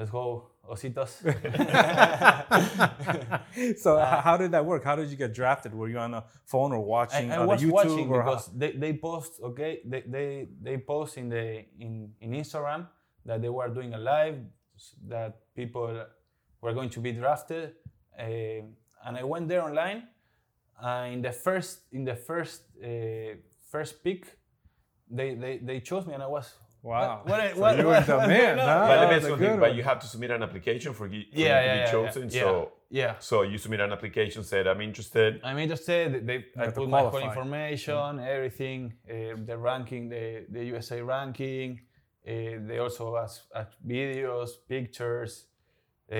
Let's 0.00 0.10
go, 0.10 0.48
Ositos. 0.66 1.12
so 3.84 4.00
h- 4.00 4.22
how 4.24 4.38
did 4.38 4.52
that 4.52 4.64
work? 4.64 4.82
How 4.82 4.96
did 4.96 5.10
you 5.10 5.16
get 5.24 5.34
drafted? 5.34 5.74
Were 5.74 5.90
you 5.90 5.98
on 5.98 6.14
a 6.14 6.24
phone 6.46 6.72
or 6.72 6.80
watching 6.80 7.30
I 7.30 7.36
on 7.36 7.46
was 7.46 7.60
YouTube 7.62 7.70
watching 7.72 8.08
how- 8.08 8.16
because 8.22 8.46
they, 8.56 8.72
they 8.72 8.94
post 8.94 9.32
okay 9.42 9.80
they, 9.84 10.00
they 10.06 10.48
they 10.62 10.78
post 10.78 11.18
in 11.18 11.28
the 11.28 11.66
in, 11.78 12.12
in 12.22 12.30
Instagram 12.32 12.86
that 13.26 13.42
they 13.42 13.50
were 13.50 13.68
doing 13.68 13.92
a 13.92 13.98
live 13.98 14.38
that 15.06 15.36
people 15.54 16.02
were 16.62 16.72
going 16.72 16.88
to 16.96 17.00
be 17.00 17.12
drafted 17.12 17.74
uh, 18.18 18.22
and 19.04 19.18
I 19.18 19.22
went 19.24 19.48
there 19.48 19.62
online 19.62 20.04
and 20.80 21.12
in 21.16 21.20
the 21.20 21.32
first 21.32 21.80
in 21.92 22.04
the 22.06 22.16
first 22.16 22.62
uh, 22.82 23.34
first 23.70 24.02
pick 24.02 24.38
they, 25.10 25.34
they 25.34 25.58
they 25.58 25.80
chose 25.80 26.06
me 26.06 26.14
and 26.14 26.22
I 26.22 26.26
was 26.26 26.54
Wow. 26.82 27.20
what, 27.24 27.26
what, 27.26 27.54
So 27.54 27.60
what, 27.60 27.78
you 27.78 27.84
were 27.84 27.90
what- 27.92 28.06
the 28.06 28.18
man, 28.18 28.56
no, 28.56 28.62
huh? 28.64 28.80
but 28.88 28.88
that 28.88 29.00
let 29.00 29.08
me 29.10 29.14
was 29.16 29.24
ask 29.24 29.24
a 29.24 29.26
you 29.26 29.30
something, 29.30 29.48
good 29.50 29.60
but 29.60 29.74
you 29.74 29.82
have 29.82 29.98
to 30.00 30.06
submit 30.06 30.30
an 30.30 30.42
application 30.42 30.94
for, 30.94 31.06
you, 31.06 31.24
for 31.32 31.38
yeah, 31.38 31.60
you 31.60 31.66
yeah, 31.66 31.72
to 31.72 31.78
yeah, 31.78 31.84
be 31.84 31.90
chosen. 31.92 32.22
yeah, 32.30 32.40
So, 32.40 32.72
yeah 32.90 33.14
so 33.18 33.42
you 33.42 33.58
submit 33.58 33.80
an 33.80 33.92
application, 33.92 34.42
said 34.44 34.66
I'm 34.66 34.80
interested. 34.80 35.40
I'm 35.44 35.58
interested. 35.58 36.26
They, 36.26 36.46
I 36.58 36.68
put 36.68 36.88
my 36.88 37.00
whole 37.00 37.10
qualify. 37.10 37.28
information, 37.28 38.18
everything, 38.20 38.94
uh, 39.08 39.36
the 39.44 39.56
ranking, 39.58 40.08
the, 40.08 40.46
the 40.48 40.64
USA 40.72 41.02
ranking. 41.02 41.80
Uh, 42.26 42.32
they 42.68 42.78
also 42.78 43.16
ask, 43.16 43.42
ask 43.54 43.72
videos, 43.86 44.50
pictures. 44.68 45.46
Uh, 46.10 46.16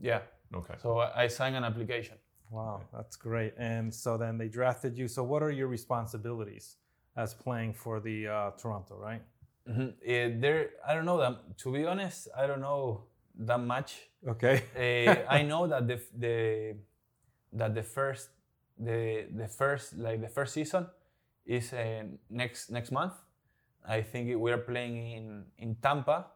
yeah. 0.00 0.20
Okay. 0.54 0.74
So 0.82 0.98
I, 0.98 1.24
I 1.24 1.26
signed 1.28 1.56
an 1.56 1.64
application. 1.64 2.16
Wow, 2.50 2.82
that's 2.94 3.16
great. 3.16 3.54
And 3.58 3.92
so 3.92 4.16
then 4.16 4.38
they 4.38 4.48
drafted 4.48 4.96
you. 4.96 5.08
So 5.08 5.24
what 5.24 5.42
are 5.42 5.50
your 5.50 5.66
responsibilities 5.68 6.76
as 7.16 7.34
playing 7.34 7.72
for 7.72 7.98
the 7.98 8.28
uh, 8.28 8.50
Toronto, 8.52 8.96
right? 8.96 9.22
Mhm. 9.68 9.94
Eh, 10.04 10.38
there, 10.40 10.70
I 10.86 10.94
don't 10.94 11.04
know 11.04 11.18
that. 11.18 11.58
To 11.58 11.72
be 11.72 11.86
honest, 11.86 12.28
I 12.36 12.46
don't 12.46 12.60
know 12.60 13.04
that 13.46 13.60
much. 13.60 14.08
Okay. 14.26 14.62
Eh, 14.76 15.24
I 15.28 15.42
know 15.42 15.66
that 15.66 15.86
the 15.88 15.98
the 16.18 16.76
that 17.52 17.74
the 17.74 17.82
first 17.82 18.30
the 18.78 19.26
the 19.36 19.48
first 19.48 19.96
like 19.98 20.20
the 20.20 20.28
first 20.28 20.52
season 20.54 20.86
is 21.44 21.72
uh, 21.72 22.04
next 22.30 22.70
next 22.70 22.92
month. 22.92 23.14
I 23.88 24.02
think 24.02 24.28
we 24.40 24.52
are 24.52 24.58
playing 24.64 24.96
in 25.12 25.44
in 25.58 25.76
Tampa, 25.82 26.26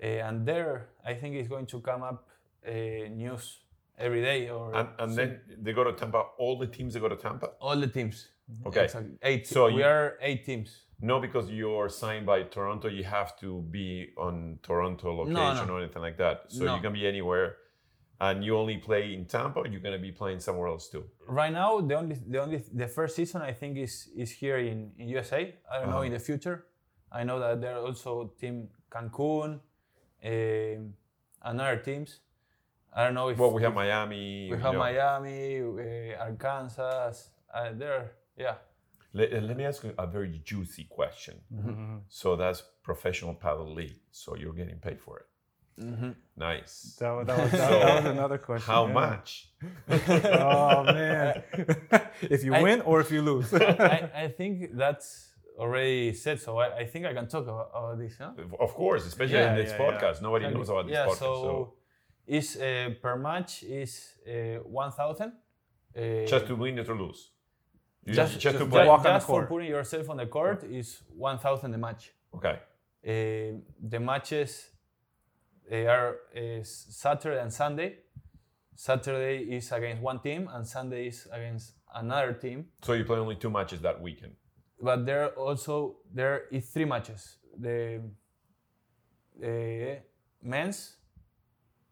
Eh, 0.00 0.20
and 0.20 0.46
there 0.46 0.88
I 1.04 1.14
think 1.14 1.36
it's 1.36 1.48
going 1.48 1.66
to 1.66 1.80
come 1.80 2.02
up 2.02 2.28
uh, 2.66 3.08
news 3.10 3.60
every 3.98 4.20
day 4.20 4.50
or 4.50 4.74
And, 4.74 4.88
and 4.98 5.10
so- 5.12 5.16
then 5.16 5.40
they 5.62 5.72
go 5.72 5.84
to 5.84 5.92
Tampa. 5.92 6.22
All 6.38 6.58
the 6.58 6.66
teams 6.66 6.92
that 6.94 7.00
go 7.00 7.08
to 7.08 7.16
Tampa. 7.16 7.52
all 7.60 7.76
the 7.80 7.88
teams. 7.88 8.28
Okay. 8.66 8.84
Exactly. 8.84 9.18
Eight. 9.22 9.46
So 9.46 9.66
we 9.66 9.78
you- 9.80 9.84
are 9.84 10.18
eight 10.20 10.44
teams. 10.44 10.85
No, 11.00 11.20
because 11.20 11.50
you're 11.50 11.88
signed 11.90 12.24
by 12.26 12.42
Toronto, 12.44 12.88
you 12.88 13.04
have 13.04 13.38
to 13.40 13.60
be 13.70 14.08
on 14.16 14.58
Toronto 14.62 15.12
location 15.14 15.66
no. 15.68 15.74
or 15.74 15.80
anything 15.82 16.02
like 16.02 16.16
that. 16.16 16.44
So 16.48 16.64
No. 16.64 16.74
you 16.76 16.80
can 16.82 16.92
be 16.94 17.06
anywhere, 17.06 17.56
and 18.18 18.42
you 18.42 18.56
only 18.56 18.78
play 18.78 19.12
in 19.12 19.26
Tampa. 19.26 19.60
Or 19.60 19.66
you're 19.66 19.80
gonna 19.82 19.98
be 19.98 20.12
playing 20.12 20.40
somewhere 20.40 20.68
else 20.68 20.88
too. 20.88 21.04
right 21.28 21.52
now 21.52 21.80
the 21.80 21.94
only 21.96 22.16
the 22.32 22.38
only 22.42 22.58
the 22.72 22.88
first 22.88 23.14
season 23.16 23.42
I 23.42 23.52
think 23.52 23.76
is 23.76 24.08
is 24.16 24.30
here 24.30 24.58
in, 24.58 24.92
in 24.98 25.08
USA. 25.08 25.54
I 25.70 25.78
don't 25.80 25.90
know 25.90 25.96
Uh-huh. 25.96 26.06
in 26.06 26.12
the 26.12 26.18
future. 26.30 26.64
I 27.12 27.24
know 27.24 27.38
that 27.40 27.60
there 27.60 27.74
are 27.76 27.84
also 27.86 28.32
team 28.40 28.68
Cancun, 28.90 29.50
um, 30.24 30.94
and 31.42 31.60
other 31.60 31.76
teams. 31.76 32.20
I 32.94 33.04
don't 33.04 33.14
know 33.14 33.28
if 33.28 33.38
Well, 33.38 33.52
we 33.52 33.62
have 33.62 33.72
if 33.72 33.76
Miami. 33.76 34.48
we 34.50 34.58
have 34.58 34.72
know. 34.72 34.78
Miami, 34.78 35.60
uh, 35.60 36.24
Arkansas. 36.24 37.12
Uh, 37.52 37.72
there, 37.74 38.12
yeah. 38.38 38.54
Let, 39.16 39.32
let 39.48 39.56
me 39.56 39.64
ask 39.64 39.82
you 39.84 39.92
a 39.98 40.06
very 40.06 40.40
juicy 40.50 40.84
question. 40.98 41.36
Mm-hmm. 41.52 41.96
So 42.08 42.36
that's 42.36 42.62
professional 42.82 43.34
paddle 43.34 43.72
league. 43.80 44.00
So 44.10 44.28
you're 44.36 44.52
getting 44.52 44.78
paid 44.78 45.00
for 45.00 45.14
it. 45.20 45.26
Nice. 46.36 46.96
That, 47.00 47.26
that, 47.26 47.38
was, 47.38 47.50
that, 47.50 47.68
So, 47.70 47.78
that 47.78 47.94
was 48.02 48.10
another 48.16 48.38
question. 48.38 48.72
How 48.72 48.86
yeah. 48.86 48.92
much? 48.92 49.48
Oh 49.98 50.84
man! 50.84 51.42
if 52.36 52.44
you 52.44 52.54
I- 52.54 52.62
win 52.62 52.80
or 52.82 53.00
if 53.00 53.10
you 53.10 53.22
lose. 53.22 53.52
I, 53.54 54.10
I 54.24 54.28
think 54.28 54.76
that's 54.76 55.08
already 55.58 56.14
said. 56.14 56.40
So 56.40 56.58
I, 56.58 56.66
I 56.82 56.84
think 56.86 57.04
I 57.06 57.12
can 57.12 57.26
talk 57.28 57.44
about, 57.44 57.70
about 57.74 57.98
this. 57.98 58.14
Huh? 58.18 58.32
Of 58.58 58.74
course, 58.74 59.06
especially 59.06 59.34
Yeah, 59.34 59.50
in 59.50 59.56
this 59.56 59.72
yeah, 59.72 59.82
yeah. 59.82 59.86
podcast. 60.00 60.22
Nobody 60.22 60.48
knows 60.48 60.68
about 60.68 60.86
this 60.86 60.94
yeah, 60.94 61.06
podcast. 61.06 61.18
so, 61.18 61.42
So, 61.46 61.74
is 62.26 62.56
uh, 62.56 62.90
per 63.02 63.16
match 63.16 63.62
is 63.62 63.92
uh, 64.26 64.60
one 64.82 64.92
thousand. 64.92 65.32
Uh, 65.96 66.26
just 66.26 66.46
to 66.46 66.54
win 66.56 66.78
or 66.78 66.84
to 66.84 66.94
lose. 66.94 67.30
You 68.06 68.14
just, 68.14 68.32
just, 68.34 68.42
just 68.42 68.58
to 68.58 68.64
just- 68.64 68.70
play. 68.70 68.86
walk 68.86 68.98
on 69.00 69.04
the 69.04 69.10
just 69.10 69.26
for 69.26 69.46
putting 69.46 69.68
yourself 69.68 70.08
on 70.10 70.16
the 70.16 70.26
court 70.26 70.64
is 70.64 71.02
one 71.16 71.38
thousand 71.38 71.74
a 71.74 71.78
match. 71.78 72.12
Okay. 72.34 72.58
Uh, 73.04 73.58
the 73.92 74.00
matches 74.00 74.70
are 75.70 76.16
uh, 76.36 76.62
Saturday 76.62 77.40
and 77.40 77.52
Sunday. 77.52 77.96
Saturday 78.74 79.36
is 79.56 79.72
against 79.72 80.02
one 80.02 80.20
team 80.20 80.48
and 80.52 80.66
Sunday 80.66 81.08
is 81.08 81.26
against 81.32 81.72
another 81.94 82.32
team. 82.34 82.66
So 82.82 82.92
you 82.92 83.04
play 83.04 83.18
only 83.18 83.36
two 83.36 83.50
matches 83.50 83.80
that 83.80 84.00
weekend. 84.00 84.34
But 84.80 85.06
there 85.06 85.24
are 85.24 85.30
also 85.30 85.96
there 86.12 86.44
is 86.52 86.68
three 86.68 86.84
matches. 86.84 87.38
The 87.58 88.02
uh, 89.42 90.00
men's, 90.42 90.96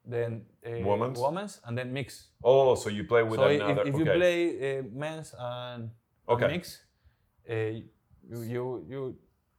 then 0.04 0.42
uh, 0.66 0.70
Women's? 0.86 1.18
women's, 1.18 1.60
and 1.64 1.76
then 1.78 1.92
mix. 1.92 2.28
Oh, 2.42 2.74
so 2.74 2.90
you 2.90 3.04
play 3.04 3.22
with 3.22 3.40
so 3.40 3.46
if, 3.48 3.62
another. 3.62 3.82
if 3.82 3.94
you 3.94 4.02
okay. 4.02 4.16
play 4.16 4.78
uh, 4.78 4.82
men's 4.92 5.34
and 5.38 5.90
Okay. 6.28 6.46
mix, 6.48 6.82
uh, 7.50 7.54
you, 7.54 8.42
you 8.54 8.86
you 8.88 9.16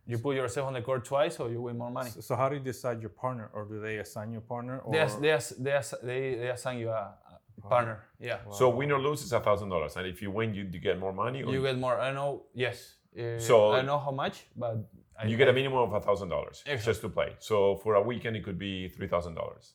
you 0.08 0.18
put 0.20 0.36
yourself 0.36 0.68
on 0.68 0.74
the 0.74 0.82
court 0.82 1.04
twice, 1.06 1.36
so 1.38 1.48
you 1.48 1.62
win 1.62 1.78
more 1.78 1.90
money. 1.92 2.10
so 2.28 2.36
how 2.36 2.48
do 2.50 2.56
you 2.56 2.62
decide 2.62 3.02
your 3.02 3.10
partner, 3.10 3.50
or 3.54 3.66
do 3.66 3.80
they 3.80 3.98
assign 3.98 4.32
you 4.32 4.38
a 4.40 4.42
partner? 4.42 4.80
Or 4.80 4.94
They, 4.94 5.00
ass- 5.00 5.16
they, 5.16 5.32
ass- 5.32 5.56
they, 5.60 5.72
ass- 5.72 5.96
they, 6.04 6.36
they 6.36 6.50
assign 6.50 6.78
you 6.80 6.90
a, 6.90 7.14
a 7.58 7.68
partner. 7.68 8.04
Yeah. 8.20 8.38
So 8.52 8.70
win 8.70 8.92
or 8.92 9.00
lose 9.00 9.24
is 9.24 9.34
a 9.34 9.40
thousand 9.40 9.70
dollars, 9.70 9.96
and 9.98 10.06
if 10.08 10.22
you 10.22 10.30
win, 10.32 10.54
you, 10.54 10.64
you 10.72 10.80
get 10.80 11.00
more 11.00 11.14
money. 11.14 11.42
Or 11.44 11.52
You 11.52 11.62
get 11.64 11.78
more. 11.80 12.00
I 12.00 12.12
know. 12.12 12.44
Yes. 12.54 12.96
Uh, 13.18 13.40
So- 13.40 13.72
I 13.74 13.82
know 13.82 13.98
how 13.98 14.12
much, 14.12 14.46
but 14.56 14.74
I, 15.20 15.26
you 15.28 15.38
get 15.38 15.48
a 15.48 15.54
minimum 15.54 15.80
of 15.80 15.94
a 15.94 16.02
thousand 16.02 16.30
dollars 16.30 16.58
Exactly. 16.66 16.86
just 16.92 17.02
to 17.02 17.10
play. 17.10 17.30
So 17.40 17.78
for 17.78 17.96
a 17.96 18.02
weekend, 18.02 18.36
it 18.36 18.44
could 18.44 18.60
be 18.60 18.90
three 18.90 19.08
thousand 19.08 19.36
dollars. 19.36 19.74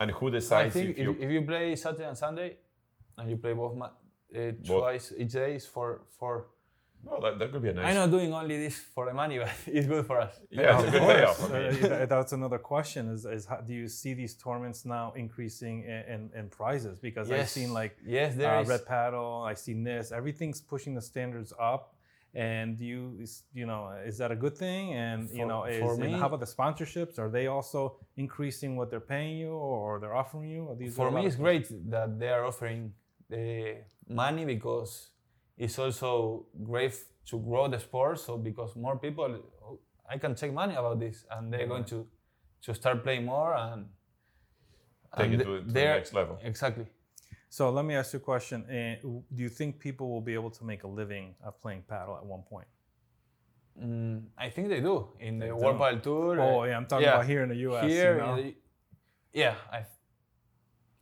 And 0.00 0.10
who 0.10 0.30
decides? 0.30 0.52
I 0.52 0.64
decides 0.64 0.74
think 0.74 0.90
if 0.90 0.98
if, 0.98 1.04
you? 1.04 1.16
if 1.26 1.30
you 1.30 1.42
play 1.42 1.76
Saturday 1.76 2.08
and 2.08 2.16
Sunday, 2.18 2.56
and 3.18 3.30
you 3.30 3.36
play 3.36 3.52
both, 3.52 3.76
ma- 3.76 3.90
uh, 4.36 4.52
twice 4.66 5.12
each 5.16 5.32
day 5.32 5.54
is 5.56 5.66
for 5.66 6.02
for. 6.18 6.46
well, 7.04 7.20
that, 7.24 7.38
that 7.38 7.48
could 7.52 7.62
be 7.62 7.70
a 7.70 7.74
nice. 7.74 7.86
I'm 7.88 7.94
not 8.02 8.10
doing 8.16 8.32
only 8.32 8.56
this 8.64 8.76
for 8.94 9.06
the 9.06 9.14
money, 9.22 9.36
but 9.42 9.50
it's 9.66 9.86
good 9.86 10.06
for 10.06 10.20
us. 10.20 10.34
Yeah, 10.50 10.78
it's 10.78 10.88
a 10.88 10.90
good 10.92 11.02
payoff. 11.02 11.38
I 11.52 11.70
mean. 11.70 11.80
that- 11.82 12.08
that's 12.08 12.32
another 12.32 12.58
question: 12.58 13.02
is, 13.14 13.24
is 13.36 13.44
how, 13.50 13.58
do 13.68 13.72
you 13.80 13.88
see 13.88 14.12
these 14.14 14.34
tournaments 14.44 14.84
now 14.84 15.06
increasing 15.24 15.76
in, 15.94 16.00
in, 16.14 16.20
in 16.38 16.44
prizes? 16.48 16.98
Because 17.08 17.30
I've 17.30 17.48
seen 17.48 17.72
like 17.80 17.96
yes, 18.18 18.34
there 18.36 18.54
uh, 18.56 18.62
is. 18.62 18.68
red 18.68 18.84
paddle, 18.86 19.42
I've 19.48 19.58
seen 19.58 19.82
this. 19.84 20.12
Everything's 20.12 20.60
pushing 20.60 20.94
the 20.94 21.02
standards 21.12 21.52
up. 21.74 21.84
And 22.34 22.80
you, 22.80 23.18
is, 23.20 23.42
you 23.52 23.66
know, 23.66 23.80
is 24.06 24.16
that 24.16 24.30
a 24.32 24.38
good 24.44 24.56
thing? 24.56 24.94
And 24.94 25.28
you 25.38 25.44
know, 25.44 25.64
is, 25.64 25.80
for 25.80 25.92
and 25.92 26.02
me- 26.12 26.18
how 26.20 26.28
about 26.30 26.40
the 26.40 26.46
sponsorships? 26.46 27.18
Are 27.18 27.28
they 27.28 27.46
also 27.46 27.80
increasing 28.16 28.70
what 28.78 28.88
they're 28.90 29.08
paying 29.14 29.36
you, 29.36 29.50
or 29.50 30.00
they're 30.00 30.14
offering 30.24 30.48
you? 30.48 30.62
Or 30.64 30.74
these 30.74 30.94
for 30.96 31.10
me, 31.10 31.26
it's 31.26 31.36
great 31.36 31.66
that 31.90 32.18
they 32.18 32.30
are 32.30 32.46
offering 32.46 32.94
the 33.32 33.76
money 34.08 34.44
because 34.44 35.10
it's 35.56 35.78
also 35.78 36.46
great 36.62 36.94
to 37.30 37.38
grow 37.38 37.68
the 37.68 37.78
sport. 37.78 38.20
So 38.20 38.36
because 38.36 38.76
more 38.76 38.96
people, 38.98 39.28
I 40.08 40.18
can 40.18 40.34
take 40.34 40.52
money 40.52 40.74
about 40.74 40.98
this, 41.00 41.24
and 41.30 41.52
they're 41.52 41.70
going 41.74 41.84
to 41.92 42.06
to 42.64 42.74
start 42.74 43.02
playing 43.02 43.24
more 43.26 43.54
and 43.54 43.86
Take 45.16 45.24
and 45.24 45.34
it 45.34 45.44
th- 45.44 45.46
to, 45.46 45.66
to 45.66 45.72
the 45.72 45.84
next 45.96 46.14
level. 46.14 46.38
Exactly. 46.42 46.86
So 47.48 47.70
let 47.70 47.84
me 47.84 47.94
ask 47.94 48.14
you 48.14 48.18
a 48.18 48.22
question. 48.22 48.64
Uh, 48.64 48.96
do 49.36 49.42
you 49.46 49.50
think 49.50 49.78
people 49.78 50.06
will 50.12 50.22
be 50.22 50.34
able 50.34 50.50
to 50.58 50.64
make 50.64 50.84
a 50.84 50.90
living 51.00 51.34
of 51.44 51.60
playing 51.60 51.82
paddle 51.86 52.16
at 52.16 52.24
one 52.24 52.42
point? 52.42 52.68
Mm, 53.78 54.22
I 54.38 54.48
think 54.48 54.68
they 54.68 54.80
do 54.80 55.08
in 55.20 55.38
the 55.38 55.54
World. 55.54 55.78
Padel 55.78 56.02
Tour. 56.02 56.40
Oh 56.40 56.62
uh, 56.62 56.64
yeah, 56.64 56.76
I'm 56.78 56.86
talking 56.86 57.06
yeah. 57.06 57.14
about 57.14 57.26
here 57.26 57.42
in 57.42 57.48
the 57.48 57.60
U.S. 57.68 57.84
Here, 57.84 58.14
you 58.14 58.20
know? 58.20 58.34
in 58.36 58.46
the- 58.46 58.56
yeah, 59.34 59.54
I, 59.70 59.80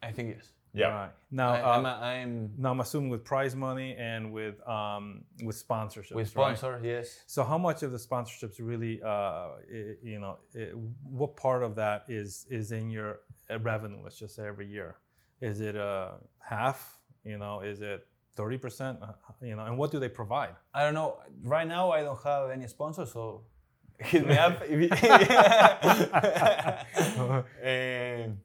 I 0.02 0.12
think 0.12 0.37
yes. 0.37 0.46
Yeah. 0.72 0.88
Right. 0.88 1.10
Now, 1.32 1.52
I, 1.52 1.60
uh, 1.62 1.78
I'm, 1.78 1.86
I'm 1.86 2.50
now 2.58 2.70
I'm 2.70 2.78
assuming 2.80 3.10
with 3.10 3.24
prize 3.24 3.56
money 3.56 3.96
and 3.98 4.32
with 4.32 4.60
um, 4.68 5.24
with 5.42 5.56
sponsorships. 5.68 6.12
with 6.14 6.34
right? 6.36 6.56
sponsor. 6.56 6.80
Yes. 6.84 7.18
So 7.26 7.42
how 7.42 7.58
much 7.58 7.82
of 7.82 7.90
the 7.92 7.98
sponsorships 7.98 8.56
really, 8.60 9.00
uh, 9.02 9.08
i- 9.08 9.96
you 10.02 10.20
know, 10.20 10.38
i- 10.56 10.70
what 11.02 11.36
part 11.36 11.62
of 11.64 11.74
that 11.76 12.04
is 12.08 12.46
is 12.50 12.70
in 12.72 12.88
your 12.90 13.20
uh, 13.50 13.58
revenue? 13.58 14.00
Let's 14.02 14.18
just 14.18 14.34
say 14.36 14.46
every 14.46 14.66
year, 14.68 14.96
is 15.40 15.60
it 15.60 15.76
uh, 15.76 16.12
half? 16.38 16.98
You 17.24 17.38
know, 17.38 17.60
is 17.60 17.80
it 17.80 18.06
thirty 18.36 18.56
percent? 18.58 19.00
You 19.42 19.56
know, 19.56 19.64
and 19.64 19.76
what 19.76 19.90
do 19.90 19.98
they 19.98 20.08
provide? 20.08 20.54
I 20.72 20.84
don't 20.84 20.94
know. 20.94 21.18
Right 21.42 21.66
now, 21.66 21.90
I 21.90 22.02
don't 22.02 22.22
have 22.22 22.50
any 22.50 22.68
sponsor, 22.68 23.06
so 23.06 23.42
hit 23.98 24.24
me 24.26 24.36
up. 24.38 24.62
if 24.68 24.80
you- 24.80 24.90
um, 27.64 28.38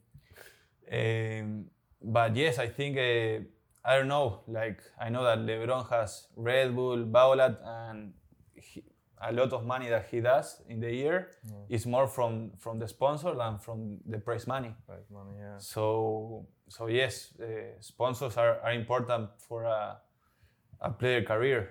um, 0.92 1.66
but 2.06 2.36
yes, 2.36 2.60
I 2.60 2.68
think 2.68 2.98
uh, 2.98 3.44
I 3.84 3.98
don't 3.98 4.08
know. 4.08 4.42
Like 4.48 4.82
I 5.00 5.10
know 5.10 5.24
that 5.24 5.40
LeBron 5.40 5.90
has 5.90 6.28
Red 6.36 6.76
Bull, 6.76 7.06
Babolat, 7.06 7.58
and 7.66 8.14
he, 8.56 8.84
a 9.22 9.32
lot 9.32 9.54
of 9.54 9.66
money 9.66 9.90
that 9.90 10.08
he 10.12 10.22
does 10.22 10.62
in 10.70 10.80
the 10.80 10.92
year 10.92 11.32
is 11.70 11.86
more 11.86 12.08
from 12.08 12.52
from 12.60 12.80
the 12.80 12.88
sponsor 12.88 13.34
than 13.36 13.58
from 13.60 13.98
the 14.06 14.20
prize 14.20 14.48
money. 14.48 14.74
Prize 14.86 15.10
money, 15.12 15.34
yeah. 15.40 15.58
So 15.58 16.48
so 16.68 16.88
yes, 16.88 17.34
uh, 17.42 17.46
sponsors 17.80 18.38
are, 18.38 18.60
are 18.62 18.74
important 18.74 19.30
for 19.38 19.64
a, 19.64 19.98
a 20.82 20.90
player 20.92 21.24
career. 21.24 21.70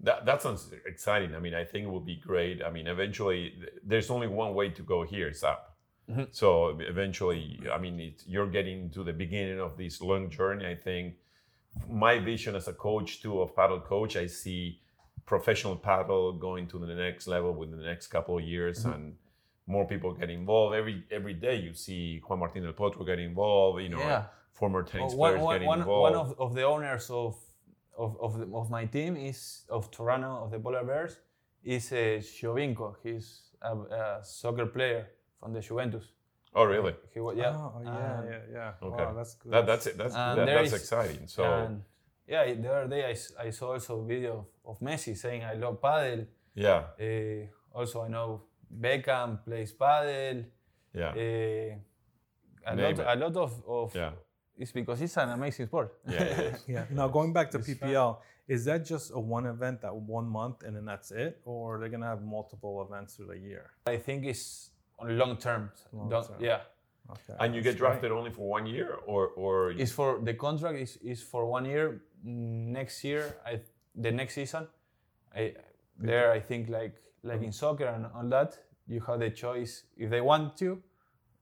That, 0.00 0.26
that 0.26 0.42
sounds 0.42 0.70
exciting. 0.86 1.34
I 1.34 1.38
mean, 1.38 1.54
I 1.54 1.64
think 1.64 1.86
it 1.86 1.90
would 1.90 2.04
be 2.04 2.16
great. 2.16 2.62
I 2.62 2.70
mean, 2.70 2.86
eventually, 2.88 3.54
there's 3.82 4.10
only 4.10 4.26
one 4.26 4.52
way 4.52 4.68
to 4.70 4.82
go 4.82 5.02
here. 5.02 5.28
It's 5.28 5.42
up. 5.42 5.73
Mm-hmm. 6.10 6.24
So 6.32 6.78
eventually, 6.80 7.60
I 7.72 7.78
mean, 7.78 8.14
you're 8.26 8.50
getting 8.50 8.90
to 8.90 9.02
the 9.04 9.12
beginning 9.12 9.60
of 9.60 9.76
this 9.76 10.00
long 10.00 10.28
journey. 10.30 10.66
I 10.66 10.74
think 10.74 11.14
my 11.88 12.18
vision 12.18 12.54
as 12.54 12.68
a 12.68 12.72
coach 12.74 13.22
too 13.22 13.40
of 13.40 13.56
paddle 13.56 13.80
coach, 13.80 14.16
I 14.16 14.26
see 14.26 14.80
professional 15.26 15.76
paddle 15.76 16.32
going 16.32 16.66
to 16.68 16.78
the 16.78 16.94
next 16.94 17.26
level 17.26 17.52
within 17.54 17.78
the 17.78 17.84
next 17.84 18.08
couple 18.08 18.36
of 18.38 18.44
years, 18.44 18.80
Mm-hmm. 18.84 18.92
and 18.92 19.14
more 19.66 19.86
people 19.86 20.12
get 20.12 20.28
involved. 20.28 20.76
Every 20.76 21.04
every 21.10 21.32
day, 21.32 21.56
you 21.56 21.72
see 21.72 22.20
Juan 22.28 22.38
Martin 22.38 22.62
del 22.64 22.74
Potro 22.74 23.06
get 23.06 23.18
involved. 23.18 23.82
You 23.82 23.88
know, 23.88 23.98
Yeah. 23.98 24.24
former 24.52 24.82
tennis 24.82 25.14
Oh, 25.14 25.16
one, 25.16 25.38
players 25.38 25.66
one, 25.66 25.78
involved. 25.80 26.02
one 26.02 26.14
of, 26.22 26.38
of 26.38 26.54
the 26.54 26.64
owners 26.64 27.08
of 27.10 27.34
of, 27.96 28.16
of, 28.20 28.38
the, 28.38 28.46
of 28.54 28.70
my 28.70 28.84
team 28.86 29.16
is 29.16 29.64
of 29.70 29.90
Toronto 29.90 30.44
of 30.44 30.50
the 30.50 30.58
Polar 30.58 30.84
Bears 30.84 31.16
is 31.64 31.92
uh, 31.92 32.20
Giovinco. 32.20 32.96
He's 33.02 33.40
a, 33.62 33.72
a 33.76 34.20
soccer 34.22 34.66
player 34.66 35.06
from 35.44 35.52
the 35.52 35.60
Juventus. 35.60 36.06
oh, 36.54 36.64
really? 36.64 36.94
He 37.12 37.20
was 37.20 37.36
yeah. 37.36 37.52
Oh, 37.54 37.80
yeah, 37.84 38.18
and, 38.20 38.28
yeah, 38.30 38.38
yeah. 38.52 38.86
Okay. 38.88 39.04
Wow, 39.04 39.12
that's 39.14 39.34
good. 39.34 39.52
That, 39.52 39.66
that's 39.66 39.86
it. 39.86 39.98
That's 39.98 40.14
that, 40.14 40.46
that's 40.46 40.72
is- 40.72 40.80
exciting. 40.80 41.26
So. 41.26 41.44
and 41.44 41.82
yeah, 42.26 42.44
the 42.54 42.72
other 42.72 42.88
day 42.88 43.04
I, 43.12 43.46
I 43.46 43.50
saw 43.50 43.72
also 43.74 44.00
a 44.00 44.06
video 44.06 44.32
of, 44.64 44.70
of 44.70 44.80
Messi 44.80 45.14
saying 45.16 45.44
I 45.44 45.54
love 45.54 45.82
paddle. 45.82 46.24
Yeah, 46.54 46.84
Uh, 46.98 47.46
also, 47.78 48.02
I 48.02 48.08
know 48.08 48.44
Beckham 48.84 49.44
plays 49.44 49.72
paddle. 49.72 50.44
yeah, 50.94 51.10
Uh, 51.10 51.76
a 52.66 52.76
Name 52.76 52.96
lot, 52.96 52.98
it. 53.00 53.06
a 53.12 53.16
lot 53.24 53.36
of, 53.36 53.52
of 53.68 53.94
yeah. 53.94 54.12
it's 54.56 54.72
because 54.72 55.02
it's 55.02 55.16
an 55.18 55.28
amazing 55.30 55.66
sport. 55.66 55.92
Yeah, 56.08 56.22
it 56.22 56.54
is. 56.54 56.64
Yeah. 56.74 56.84
Now 56.90 57.08
going 57.08 57.32
back 57.34 57.50
to 57.50 57.58
It's 57.58 57.66
fun. 57.74 57.90
PPL, 57.90 58.16
is 58.48 58.64
that 58.64 58.86
just 58.86 59.10
a 59.12 59.18
one 59.20 59.44
event 59.46 59.82
that 59.82 59.94
one 59.94 60.26
month 60.40 60.62
and 60.64 60.74
then 60.76 60.86
that's 60.86 61.10
it, 61.10 61.40
or 61.44 61.78
they're 61.78 61.90
gonna 61.90 62.06
have 62.14 62.22
multiple 62.22 62.74
events 62.88 63.16
through 63.16 63.26
the 63.34 63.38
year? 63.38 63.64
I 63.86 63.98
think 63.98 64.24
it's 64.24 64.70
on 64.70 64.73
long 65.08 65.36
term. 65.36 65.70
Long 65.92 66.10
term. 66.10 66.36
Yeah, 66.40 66.60
Okay. 67.10 67.34
And 67.38 67.54
you 67.54 67.60
get 67.60 67.76
drafted 67.76 68.10
only 68.10 68.30
for 68.30 68.48
one 68.48 68.66
year, 68.66 68.96
or 69.06 69.28
or 69.36 69.70
it's 69.72 69.92
for 69.92 70.20
the 70.22 70.34
contract 70.34 70.78
is, 70.78 70.96
is 71.02 71.22
for 71.22 71.46
one 71.46 71.66
year. 71.66 72.00
Next 72.24 73.04
year, 73.04 73.36
I 73.44 73.60
the 73.94 74.10
next 74.10 74.34
season, 74.34 74.66
I 75.34 75.54
there 75.98 76.32
I 76.32 76.40
think 76.40 76.70
like 76.70 76.96
like 77.22 77.42
in 77.42 77.52
soccer 77.52 77.84
and 77.84 78.06
all 78.14 78.28
that, 78.30 78.58
you 78.86 79.00
have 79.00 79.20
the 79.20 79.30
choice 79.30 79.84
if 79.98 80.08
they 80.08 80.22
want 80.22 80.56
to 80.58 80.82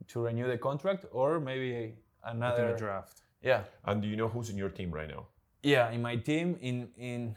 to 0.08 0.20
renew 0.24 0.48
the 0.48 0.58
contract 0.58 1.06
or 1.12 1.38
maybe 1.38 1.94
another 2.24 2.72
the 2.72 2.78
draft. 2.78 3.22
Yeah, 3.40 3.62
and 3.84 4.02
do 4.02 4.08
you 4.08 4.16
know 4.16 4.28
who's 4.28 4.50
in 4.50 4.56
your 4.58 4.70
team 4.70 4.90
right 4.90 5.08
now? 5.08 5.26
yeah. 5.62 5.90
In 5.90 6.02
my 6.02 6.16
team, 6.16 6.58
in 6.60 6.88
in 6.96 7.36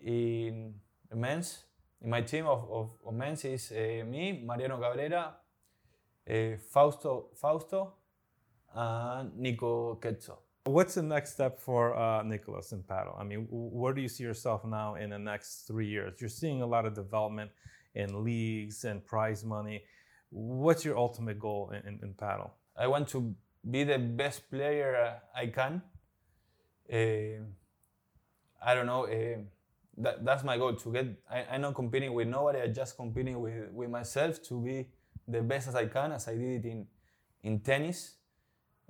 in 0.00 0.74
men's, 1.14 1.64
in 2.00 2.10
my 2.10 2.22
team 2.22 2.46
of, 2.46 2.68
of, 2.70 2.90
of 3.06 3.14
men's 3.14 3.44
is 3.44 3.70
uh, 3.70 4.04
me, 4.04 4.42
Mariano 4.44 4.78
Cabrera, 4.78 5.34
uh, 6.28 6.56
Fausto 6.72 7.28
Fausto, 7.34 7.94
and 8.74 9.36
Nico 9.36 9.96
Quetzo. 9.96 10.38
What's 10.64 10.94
the 10.94 11.02
next 11.02 11.32
step 11.32 11.58
for 11.58 11.96
uh, 11.96 12.22
Nicholas 12.22 12.72
in 12.72 12.82
paddle? 12.82 13.16
I 13.18 13.24
mean, 13.24 13.46
where 13.50 13.94
do 13.94 14.02
you 14.02 14.08
see 14.08 14.24
yourself 14.24 14.64
now 14.64 14.96
in 14.96 15.10
the 15.10 15.18
next 15.18 15.66
three 15.66 15.86
years? 15.86 16.20
You're 16.20 16.28
seeing 16.28 16.60
a 16.60 16.66
lot 16.66 16.84
of 16.84 16.94
development 16.94 17.50
in 17.94 18.22
leagues 18.24 18.84
and 18.84 19.04
prize 19.04 19.44
money. 19.44 19.82
What's 20.28 20.84
your 20.84 20.98
ultimate 20.98 21.38
goal 21.38 21.70
in, 21.70 21.88
in, 21.88 22.00
in 22.02 22.14
paddle? 22.14 22.52
I 22.76 22.86
want 22.88 23.08
to 23.08 23.34
be 23.68 23.84
the 23.84 23.98
best 23.98 24.50
player 24.50 24.96
uh, 24.96 25.38
I 25.38 25.46
can. 25.46 25.82
Uh, 26.92 27.42
I 28.62 28.74
don't 28.74 28.86
know. 28.86 29.06
Uh, 29.06 29.38
that, 29.96 30.24
that's 30.24 30.44
my 30.44 30.56
goal 30.58 30.74
to 30.74 30.92
get. 30.92 31.06
I, 31.30 31.46
I'm 31.52 31.62
not 31.62 31.74
competing 31.74 32.12
with 32.12 32.28
nobody. 32.28 32.60
I'm 32.60 32.74
just 32.74 32.96
competing 32.96 33.40
with, 33.40 33.70
with 33.72 33.90
myself 33.90 34.42
to 34.44 34.60
be 34.60 34.88
the 35.30 35.42
best 35.42 35.68
as 35.68 35.74
I 35.74 35.86
can, 35.86 36.12
as 36.12 36.28
I 36.28 36.34
did 36.36 36.64
it 36.64 36.68
in 36.68 36.86
in 37.42 37.60
tennis. 37.60 38.16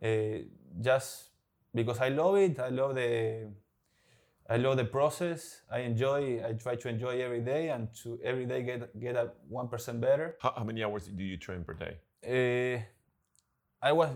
Uh, 0.03 0.45
just 0.81 1.31
because 1.75 2.01
I 2.01 2.09
love 2.09 2.37
it. 2.37 2.59
I 2.59 2.71
love 2.71 2.95
the. 2.95 3.51
I 4.49 4.57
love 4.57 4.79
the 4.79 4.85
process. 4.85 5.63
I 5.71 5.81
enjoy. 5.81 6.43
I 6.45 6.55
try 6.55 6.75
to 6.75 6.89
enjoy 6.89 7.21
every 7.23 7.41
day 7.41 7.71
and 7.71 7.89
to 8.03 8.19
every 8.25 8.47
day 8.47 8.63
get 8.63 8.99
get 9.01 9.17
a 9.17 9.31
one 9.49 9.69
percent 9.69 10.01
better. 10.01 10.37
How, 10.41 10.53
how 10.57 10.65
many 10.65 10.83
hours 10.83 11.07
do 11.07 11.23
you 11.23 11.37
train 11.37 11.65
per 11.65 11.75
day? 11.75 11.99
Uh, 12.27 12.83
I 13.81 13.93
was 13.93 14.11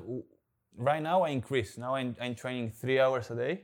right 0.76 1.02
now. 1.02 1.23
I 1.23 1.28
increase. 1.31 1.78
Now 1.78 1.95
I'm, 1.95 2.16
I'm 2.21 2.35
training 2.35 2.73
three 2.73 2.99
hours 2.99 3.31
a 3.31 3.37
day. 3.37 3.62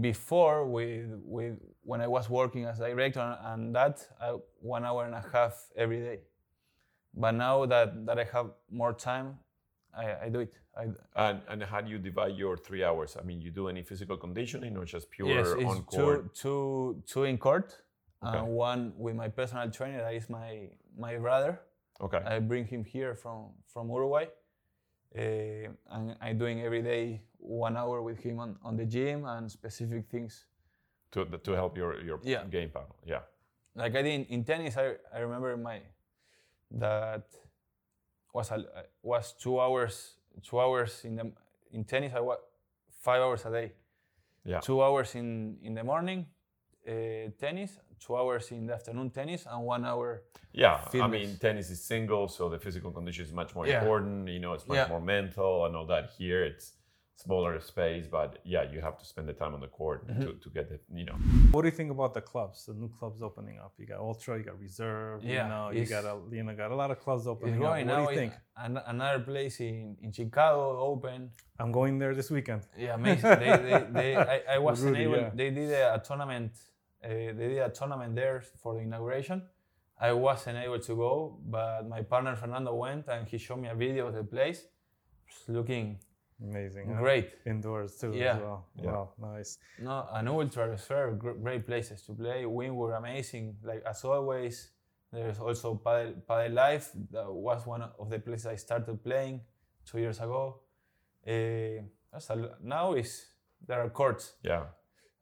Before, 0.00 0.66
with 0.66 1.08
with 1.24 1.54
when 1.82 2.02
I 2.02 2.06
was 2.06 2.28
working 2.28 2.66
as 2.66 2.78
director 2.78 3.38
and 3.44 3.74
that, 3.74 4.06
I, 4.20 4.36
one 4.60 4.84
hour 4.84 5.06
and 5.06 5.14
a 5.14 5.24
half 5.32 5.54
every 5.74 6.00
day. 6.00 6.18
But 7.14 7.32
now 7.32 7.66
that, 7.66 8.06
that 8.06 8.18
I 8.18 8.24
have 8.32 8.50
more 8.70 8.92
time, 8.92 9.38
I, 9.96 10.26
I 10.26 10.28
do 10.28 10.40
it. 10.40 10.54
I, 10.76 10.84
And 11.16 11.40
and 11.48 11.62
how 11.64 11.80
do 11.80 11.90
you 11.90 11.98
divide 11.98 12.36
your 12.36 12.56
three 12.56 12.84
hours? 12.84 13.16
I 13.20 13.22
mean, 13.24 13.40
you 13.42 13.50
do 13.50 13.68
any 13.68 13.82
physical 13.82 14.16
conditioning 14.16 14.76
or 14.76 14.84
just 14.84 15.10
pure 15.10 15.28
yes, 15.28 15.48
it's 15.58 15.64
on 15.64 15.82
court? 15.82 16.34
two, 16.34 16.40
two, 16.42 17.02
two 17.12 17.24
in 17.24 17.38
court, 17.38 17.82
Okay. 18.24 18.38
and 18.38 18.48
one 18.48 18.92
with 18.96 19.16
my 19.16 19.28
personal 19.28 19.68
trainer. 19.70 19.98
That 20.02 20.14
is 20.14 20.30
my 20.30 20.70
my 20.96 21.16
brother. 21.18 21.60
Okay. 22.00 22.18
I 22.24 22.38
bring 22.38 22.66
him 22.66 22.84
here 22.84 23.14
from 23.16 23.50
from 23.66 23.90
Uruguay, 23.90 24.26
uh, 25.18 25.20
and 25.90 26.16
I'm 26.20 26.38
doing 26.38 26.60
every 26.62 26.82
day 26.82 27.22
one 27.38 27.76
hour 27.76 28.00
with 28.02 28.18
him 28.20 28.38
on, 28.38 28.56
on 28.62 28.76
the 28.76 28.84
gym 28.86 29.24
and 29.24 29.50
specific 29.50 30.08
things. 30.08 30.46
to 31.12 31.24
to 31.26 31.52
help 31.52 31.76
your 31.76 32.00
your 32.00 32.20
Yeah. 32.22 32.44
game 32.50 32.70
panel, 32.70 32.94
Yeah. 33.04 33.22
Like 33.74 33.98
I 33.98 34.02
did 34.02 34.14
in, 34.20 34.24
in 34.26 34.44
tennis, 34.44 34.76
I, 34.76 34.94
I 35.12 35.18
remember 35.20 35.56
my 35.56 35.80
that 36.70 37.24
was 38.32 38.50
a, 38.50 38.64
was 39.02 39.32
two 39.32 39.60
hours 39.60 40.14
two 40.42 40.60
hours 40.60 41.04
in 41.04 41.16
the 41.16 41.32
in 41.72 41.84
tennis. 41.84 42.12
I 42.14 42.20
was 42.20 42.38
five 43.00 43.20
hours 43.20 43.44
a 43.46 43.50
day. 43.50 43.72
Yeah. 44.44 44.60
Two 44.60 44.82
hours 44.82 45.14
in 45.14 45.58
in 45.62 45.74
the 45.74 45.84
morning, 45.84 46.26
uh, 46.88 46.92
tennis. 47.38 47.78
Two 47.98 48.16
hours 48.16 48.50
in 48.50 48.66
the 48.66 48.72
afternoon, 48.72 49.10
tennis, 49.10 49.44
and 49.46 49.62
one 49.66 49.84
hour. 49.84 50.22
Yeah, 50.52 50.80
I 50.94 51.06
mean, 51.06 51.36
tennis 51.36 51.68
is 51.70 51.84
single, 51.84 52.28
so 52.28 52.48
the 52.48 52.58
physical 52.58 52.90
condition 52.90 53.26
is 53.26 53.32
much 53.32 53.54
more 53.54 53.66
Yeah. 53.66 53.78
important. 53.82 54.26
You 54.28 54.38
know, 54.40 54.54
it's 54.54 54.66
much 54.66 54.76
Yeah. 54.76 54.88
more 54.88 55.00
mental 55.02 55.66
and 55.66 55.76
all 55.76 55.84
that. 55.86 56.10
Here, 56.16 56.42
it's 56.42 56.72
smaller 57.24 57.60
space, 57.60 58.06
but 58.18 58.30
yeah, 58.44 58.64
you 58.72 58.80
have 58.80 58.96
to 59.00 59.04
spend 59.12 59.26
the 59.28 59.36
time 59.42 59.52
on 59.56 59.60
the 59.60 59.72
court 59.80 60.00
Mm-hmm. 60.06 60.22
to, 60.24 60.32
to 60.44 60.48
get 60.58 60.66
it, 60.76 60.82
you 61.00 61.04
know. 61.08 61.16
What 61.52 61.60
do 61.62 61.68
you 61.70 61.76
think 61.80 61.90
about 61.90 62.12
the 62.18 62.20
clubs? 62.32 62.58
The 62.66 62.74
new 62.82 62.90
clubs 62.98 63.20
opening 63.28 63.58
up. 63.64 63.72
You 63.78 63.86
got 63.92 63.98
Ultra, 64.08 64.38
you 64.38 64.44
got 64.50 64.58
Reserve. 64.68 65.18
Yeah, 65.22 65.30
you 65.42 65.48
know, 65.52 65.64
you 65.78 65.84
got 65.96 66.04
a 66.12 66.14
you 66.36 66.42
know 66.44 66.54
got 66.62 66.70
a 66.70 66.78
lot 66.82 66.90
of 66.94 66.98
clubs 67.04 67.22
It's 67.22 67.28
opening 67.34 67.54
up. 67.56 67.60
growing 67.60 67.86
What 67.86 67.96
now. 67.98 68.04
do 68.06 68.10
you 68.12 68.18
think? 68.22 68.32
An, 68.56 68.72
another 68.94 69.20
place 69.30 69.60
in, 69.60 69.96
in 70.02 70.10
Chicago 70.12 70.62
open. 70.92 71.30
I'm 71.60 71.72
going 71.72 71.98
there 71.98 72.14
this 72.20 72.30
weekend. 72.36 72.62
Yeah, 72.78 72.94
amazing. 72.94 73.30
they, 73.42 73.50
they, 73.68 73.86
they, 73.98 74.16
I, 74.34 74.54
I 74.54 74.58
was 74.58 74.80
Rudy, 74.82 75.02
able. 75.02 75.16
yeah. 75.16 75.30
They 75.34 75.50
did 75.50 75.70
a, 75.72 76.00
tournament. 76.08 76.52
Uh, 77.04 77.08
they 77.08 77.46
did 77.52 77.58
a 77.58 77.70
tournament 77.70 78.14
there 78.14 78.38
for 78.62 78.74
the 78.74 78.80
inauguration. 78.80 79.42
I 80.00 80.12
wasn't 80.26 80.56
able 80.66 80.78
to 80.88 80.94
go, 80.96 81.38
but 81.56 81.86
my 81.94 82.00
partner 82.12 82.34
Fernando 82.34 82.72
went 82.74 83.04
and 83.08 83.28
he 83.28 83.36
showed 83.36 83.60
me 83.64 83.68
a 83.68 83.74
video 83.74 84.06
of 84.08 84.14
the 84.14 84.24
place. 84.24 84.60
It's 85.28 85.46
looking 85.48 85.98
Amazing. 86.42 86.92
huh? 86.94 87.00
great. 87.00 87.34
Indoors 87.46 87.96
too 87.98 88.12
Yeah. 88.14 88.34
as 88.36 88.40
well. 88.40 88.66
Yeah. 88.76 88.92
Wow, 88.92 89.12
nice. 89.18 89.58
No, 89.78 90.08
an 90.12 90.28
ultra 90.28 90.68
reserve, 90.68 91.18
gr- 91.18 91.32
great 91.42 91.66
places 91.66 92.02
to 92.06 92.12
play. 92.14 92.46
Win 92.46 92.74
were 92.76 92.94
amazing. 92.94 93.56
Like 93.62 93.82
as 93.86 94.04
always, 94.04 94.70
there's 95.12 95.38
also 95.38 95.74
Padel, 95.84 96.14
Padel 96.28 96.54
Life. 96.54 96.92
That 97.10 97.30
was 97.30 97.66
one 97.66 97.82
of 97.82 98.08
the 98.10 98.18
places 98.18 98.46
I 98.46 98.56
started 98.56 99.02
playing 99.04 99.40
two 99.84 99.98
years 99.98 100.18
ago. 100.20 100.60
Uh, 101.26 101.82
that's 102.12 102.30
a, 102.30 102.56
now 102.62 102.94
is 102.94 103.26
there 103.66 103.80
are 103.80 103.90
courts. 103.90 104.34
Yeah. 104.42 104.64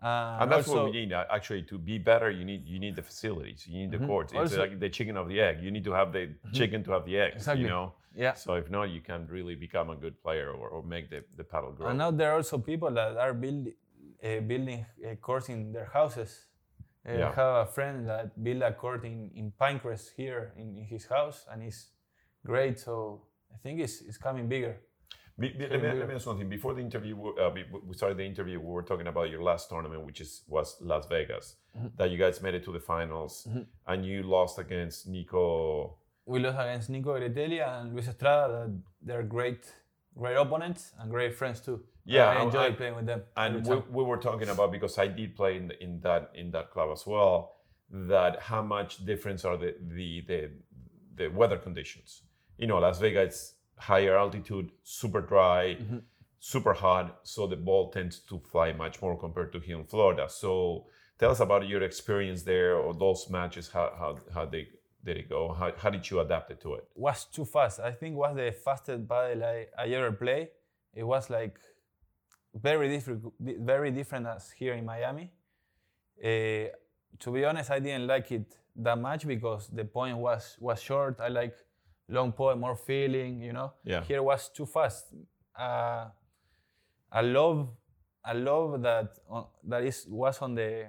Uh, 0.01 0.39
And 0.43 0.53
that's 0.53 0.69
also, 0.69 0.85
what 0.85 0.93
we 0.93 1.01
need. 1.01 1.13
uh, 1.13 1.25
Actually, 1.29 1.65
to 1.65 1.77
be 1.79 1.99
better, 1.99 2.31
you 2.31 2.45
need 2.45 2.65
you 2.65 2.79
need 2.79 2.95
the 2.95 3.03
facilities. 3.03 3.67
You 3.67 3.79
need 3.81 3.91
the 3.91 3.99
Mhm. 3.99 4.07
courts. 4.07 4.33
It's 4.33 4.39
Also- 4.39 4.61
like 4.61 4.79
the 4.79 4.89
chicken 4.91 5.17
of 5.17 5.27
the 5.29 5.41
egg. 5.41 5.61
You 5.61 5.73
need 5.73 5.83
to 5.85 5.93
have 5.93 6.13
the 6.13 6.37
chicken 6.53 6.85
to 6.85 6.93
have 6.93 7.05
the 7.05 7.19
egg. 7.19 7.33
Exactly. 7.35 7.65
You 7.65 7.71
know. 7.71 7.95
Yeah. 8.15 8.35
So 8.35 8.55
if 8.55 8.71
not, 8.71 8.91
you 8.91 9.01
can't 9.01 9.29
really 9.31 9.55
become 9.55 9.91
a 9.91 9.97
good 9.97 10.21
player 10.23 10.51
or, 10.51 10.69
or 10.69 10.83
make 10.83 11.11
the, 11.11 11.25
the 11.37 11.45
paddle 11.45 11.73
grow. 11.73 11.89
And 11.89 11.99
now 11.99 12.11
there 12.11 12.31
are 12.33 12.37
also 12.37 12.59
people 12.59 12.91
that 12.91 13.17
are 13.17 13.35
build, 13.35 13.69
uh, 14.25 14.41
building 14.41 14.87
a 15.05 15.17
court 15.17 15.49
in 15.49 15.73
their 15.73 15.87
houses. 15.93 16.47
Uh, 17.07 17.13
Yeah. 17.13 17.29
I 17.31 17.35
have 17.35 17.69
a 17.69 17.71
friend 17.71 18.09
that 18.09 18.43
built 18.43 18.63
a 18.63 18.73
court 18.73 19.05
in, 19.05 19.31
in 19.35 19.53
Pinecrest 19.61 20.11
here 20.17 20.53
in, 20.57 20.77
in 20.77 20.85
his 20.85 21.07
house, 21.07 21.47
and 21.51 21.63
it's 21.63 21.91
great. 22.45 22.79
So 22.81 23.23
I 23.55 23.57
think 23.63 23.81
it's, 23.81 24.01
it's 24.03 24.19
coming 24.19 24.49
bigger. 24.49 24.77
Be, 25.39 25.51
be- 25.51 25.69
let, 25.69 25.81
me, 25.81 25.93
let 26.01 26.09
me 26.09 26.15
ask 26.17 26.25
something. 26.25 26.49
Before 26.49 26.75
the 26.75 26.81
interview, 26.81 27.15
uh, 27.39 27.51
we 27.87 27.95
started 27.95 28.19
the 28.19 28.25
interview. 28.27 28.59
We 28.59 28.67
were 28.67 28.83
talking 28.83 29.07
about 29.07 29.31
your 29.31 29.41
last 29.43 29.69
tournament, 29.69 30.05
which 30.05 30.21
is 30.21 30.43
was 30.49 30.77
Las 30.81 31.07
Vegas. 31.09 31.57
That 31.97 32.11
you 32.11 32.19
guys 32.19 32.43
made 32.43 32.55
it 32.55 32.65
to 32.65 32.73
the 32.73 32.81
finals, 32.81 33.47
and 33.87 34.05
you 34.05 34.25
lost 34.25 34.59
against 34.59 35.07
Nico. 35.07 35.97
We 36.29 36.39
lost 36.41 36.59
against 36.65 36.91
Nico 36.91 37.11
Gretelli 37.19 37.59
and 37.67 37.93
Luis 37.93 38.09
Estrada. 38.09 38.71
They're 39.07 39.23
great, 39.37 39.63
great 40.23 40.37
opponents 40.37 40.93
and 40.99 41.11
great 41.11 41.35
friends 41.41 41.59
too. 41.67 41.79
Yeah, 42.05 42.29
I 42.31 42.43
enjoy 42.47 42.67
and- 42.69 42.77
playing 42.77 42.97
with 42.97 43.07
them. 43.07 43.23
And 43.37 43.67
we, 43.67 43.77
we 43.97 44.03
were 44.11 44.19
talking 44.29 44.49
about 44.49 44.69
because 44.73 44.95
I 44.99 45.07
did 45.09 45.31
play 45.41 45.57
in, 45.61 45.67
in 45.81 46.01
that 46.07 46.23
in 46.35 46.51
that 46.53 46.67
club 46.75 46.89
as 46.93 47.03
well. 47.07 47.35
That 47.91 48.35
how 48.51 48.63
much 48.77 48.91
difference 49.13 49.45
are 49.49 49.57
the 49.65 49.71
the 49.97 50.09
the, 50.31 50.41
the 51.19 51.27
weather 51.41 51.59
conditions? 51.67 52.23
You 52.59 52.67
know, 52.67 52.79
Las 52.79 52.99
Vegas 53.01 53.35
is 53.35 53.55
higher 53.91 54.17
altitude, 54.25 54.71
super 54.83 55.23
dry, 55.33 55.77
Mm-hmm. 55.81 55.99
super 56.41 56.75
hot, 56.85 57.07
so 57.35 57.47
the 57.47 57.57
ball 57.69 57.85
tends 57.97 58.17
to 58.31 58.35
fly 58.53 58.69
much 58.85 58.97
more 59.03 59.17
compared 59.25 59.51
to 59.55 59.59
here 59.61 59.79
in 59.79 59.87
Florida. 59.95 60.25
So 60.29 60.51
tell 61.19 61.31
us 61.31 61.41
about 61.41 61.63
your 61.73 61.83
experience 61.91 62.43
there 62.53 62.77
or 62.77 62.93
those 63.05 63.21
matches. 63.31 63.65
How 63.77 63.87
how 64.01 64.11
how 64.37 64.45
they 64.55 64.65
did 65.05 65.17
it 65.17 65.29
go? 65.29 65.53
How, 65.53 65.73
how 65.77 65.91
did 65.91 66.09
you 66.11 66.21
adapt 66.21 66.51
it 66.51 66.61
to 66.63 66.75
it? 66.75 66.85
was 66.95 67.25
too 67.27 67.45
fast. 67.45 67.81
I 67.81 67.93
think 67.93 68.17
was 68.17 68.35
the 68.37 68.53
fastest 68.53 69.09
paddle 69.09 69.45
I, 69.45 69.67
I 69.79 69.87
ever 69.89 70.13
played. 70.13 70.49
It 70.95 71.05
was 71.05 71.31
like 71.31 71.59
very 72.55 72.89
different, 72.89 73.25
very 73.41 73.91
different 73.91 74.27
as 74.27 74.51
here 74.51 74.75
in 74.75 74.85
Miami. 74.85 75.31
Uh, 76.23 76.69
to 77.21 77.31
be 77.33 77.45
honest, 77.45 77.71
I 77.71 77.79
didn't 77.79 78.07
like 78.07 78.33
it 78.33 78.57
that 78.77 78.99
much 78.99 79.27
because 79.27 79.69
the 79.69 79.85
point 79.85 80.17
was 80.19 80.57
was 80.61 80.81
short. 80.83 81.21
I 81.21 81.29
like 81.29 81.55
long 82.09 82.33
point, 82.33 82.59
more 82.59 82.77
feeling, 82.77 83.41
you 83.43 83.53
know. 83.53 83.73
Yeah. 83.85 84.03
Here 84.03 84.23
was 84.23 84.49
too 84.49 84.67
fast. 84.67 85.07
Uh, 85.57 86.07
I 87.13 87.21
love 87.23 87.69
I 88.25 88.33
love 88.33 88.83
that 88.83 89.19
on, 89.29 89.47
that 89.65 89.85
is 89.85 90.07
was 90.09 90.39
on 90.43 90.55
the 90.55 90.87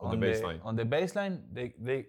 On 0.00 0.18
the 0.18 0.26
baseline. 0.26 0.60
on 0.64 0.76
the 0.76 0.84
baseline. 0.84 1.40
They 1.52 1.74
they 1.78 2.06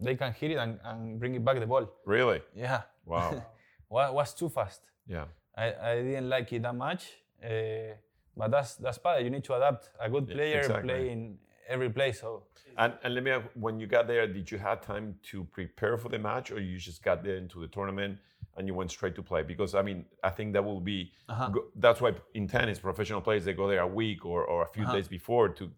they 0.00 0.16
can 0.16 0.32
hit 0.32 0.50
it 0.52 0.56
and, 0.56 0.78
and 0.84 1.18
bring 1.20 1.34
it 1.34 1.44
back 1.44 1.58
the 1.60 1.66
ball. 1.66 1.86
Really? 2.06 2.40
Yeah, 2.54 2.82
Wow. 3.04 3.44
wa- 3.88 4.10
was 4.12 4.34
too 4.34 4.48
fast. 4.48 4.80
yeah. 5.06 5.24
I, 5.56 5.74
I 5.90 5.94
didn't 6.02 6.28
like 6.28 6.52
it 6.52 6.62
that 6.62 6.74
much. 6.74 7.02
Uh, 7.44 7.94
but 8.36 8.50
that's 8.50 8.76
that's 8.76 8.98
part. 8.98 9.22
You 9.22 9.30
need 9.30 9.44
to 9.44 9.54
adapt. 9.54 9.90
A 10.00 10.08
good 10.08 10.28
player 10.28 10.58
exactly. 10.60 10.88
play 10.88 11.10
in 11.10 11.38
every 11.68 11.90
play. 11.90 12.12
So 12.12 12.44
And, 12.78 12.94
and 13.02 13.14
let 13.14 13.24
me 13.24 13.30
ask, 13.32 13.44
when 13.54 13.78
you 13.80 13.86
got 13.86 14.06
there, 14.06 14.26
did 14.26 14.50
you 14.50 14.58
have 14.58 14.80
time 14.80 15.16
to 15.30 15.44
prepare 15.44 15.98
for 15.98 16.08
the 16.08 16.18
match 16.18 16.50
or 16.52 16.60
you 16.60 16.78
just 16.78 17.02
got 17.02 17.22
there 17.24 17.36
into 17.36 17.60
the 17.60 17.66
tournament 17.68 18.18
and 18.56 18.66
you 18.68 18.74
went 18.74 18.90
straight 18.90 19.14
to 19.16 19.22
play? 19.22 19.42
Because, 19.42 19.74
I 19.74 19.82
mean, 19.82 20.04
I 20.22 20.30
think 20.30 20.52
that 20.54 20.64
will 20.64 20.80
be, 20.80 21.12
Uh-huh. 21.28 21.48
go, 21.50 21.60
that's 21.76 22.00
why 22.00 22.12
in 22.34 22.46
tennis, 22.48 22.78
professional 22.78 23.20
players, 23.20 23.44
they 23.44 23.52
go 23.54 23.66
there 23.68 23.80
a 23.80 23.86
week 24.02 24.24
or, 24.24 24.44
or 24.44 24.62
a 24.62 24.68
few 24.68 24.84
Uh-huh. 24.84 24.94
days 24.96 25.08
before 25.08 25.48
to, 25.58 25.70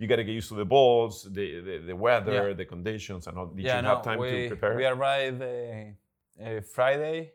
you 0.00 0.06
got 0.06 0.16
to 0.16 0.24
get 0.24 0.32
used 0.32 0.48
to 0.48 0.54
the 0.54 0.64
balls, 0.64 1.28
the, 1.30 1.60
the, 1.60 1.78
the 1.88 1.96
weather, 1.96 2.48
Yeah. 2.48 2.54
the 2.54 2.64
conditions 2.64 3.26
and 3.26 3.36
all. 3.36 3.46
Did 3.46 3.66
yeah, 3.66 3.76
you 3.76 3.82
no, 3.82 3.88
have 3.90 4.02
time 4.02 4.18
we, 4.18 4.30
to 4.30 4.48
prepare? 4.48 4.74
We 4.74 4.86
arrived 4.86 5.42
uh, 5.42 6.42
uh, 6.42 6.60
Friday, 6.62 7.32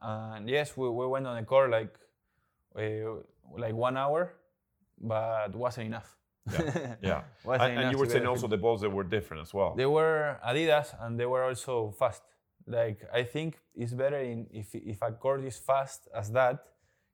and 0.00 0.48
yes, 0.48 0.74
we, 0.74 0.88
we 0.88 1.06
went 1.06 1.26
on 1.26 1.36
the 1.36 1.42
court 1.42 1.70
like 1.70 1.94
uh, 2.74 3.60
like 3.64 3.74
one 3.74 3.98
hour, 3.98 4.34
but 4.98 5.54
wasn't 5.54 5.88
enough. 5.88 6.16
Yeah, 6.50 6.96
yeah. 7.02 7.20
wasn't 7.44 7.72
and, 7.72 7.80
and 7.80 7.92
you 7.92 7.98
were 7.98 8.08
saying 8.08 8.26
also 8.26 8.48
the 8.48 8.56
balls 8.56 8.80
that 8.80 8.90
were 8.90 9.04
different 9.04 9.42
as 9.42 9.52
well. 9.52 9.74
They 9.76 9.90
were 9.98 10.38
Adidas 10.42 10.94
and 11.02 11.20
they 11.20 11.26
were 11.26 11.44
also 11.44 11.94
fast. 11.98 12.22
Like 12.66 13.00
I 13.12 13.22
think 13.22 13.60
it's 13.74 13.92
better 13.92 14.20
in 14.20 14.46
if 14.50 14.74
if 14.74 15.02
a 15.02 15.12
court 15.12 15.44
is 15.44 15.58
fast 15.58 16.08
as 16.14 16.30
that, 16.32 16.64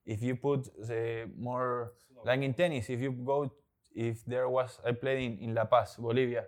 if 0.07 0.23
you 0.23 0.37
put 0.37 0.69
the 0.89 1.29
more 1.37 1.95
like 2.25 2.43
in 2.43 2.55
tennis, 2.55 2.91
if 2.91 3.01
you 3.01 3.11
go 3.11 3.51
if 3.95 4.25
there 4.27 4.49
was 4.49 4.79
I 4.87 4.93
played 4.93 5.23
in, 5.25 5.39
in 5.39 5.55
La 5.55 5.65
Paz, 5.65 5.97
Bolivia, 5.99 6.45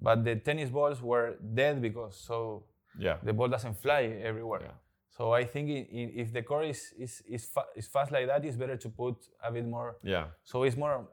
but 0.00 0.24
the 0.24 0.36
tennis 0.36 0.70
balls 0.70 1.02
were 1.02 1.36
dead 1.54 1.80
because 1.80 2.16
so 2.16 2.64
yeah. 2.98 3.16
the 3.22 3.32
ball 3.32 3.48
doesn't 3.48 3.80
fly 3.80 4.02
everywhere. 4.22 4.62
Yeah. 4.62 4.72
So 5.10 5.32
I 5.32 5.44
think 5.44 5.70
i 5.70 5.74
i 5.74 6.12
if 6.22 6.32
the 6.32 6.42
court 6.42 6.66
is 6.66 6.94
is 6.98 7.22
is, 7.28 7.44
fa- 7.46 7.70
is 7.76 7.86
fast 7.86 8.12
like 8.12 8.26
that, 8.26 8.44
it's 8.44 8.56
better 8.56 8.76
to 8.76 8.88
put 8.88 9.16
a 9.42 9.52
bit 9.52 9.66
more. 9.66 9.96
Yeah. 10.02 10.26
So 10.42 10.62
it's 10.64 10.76
more 10.76 11.06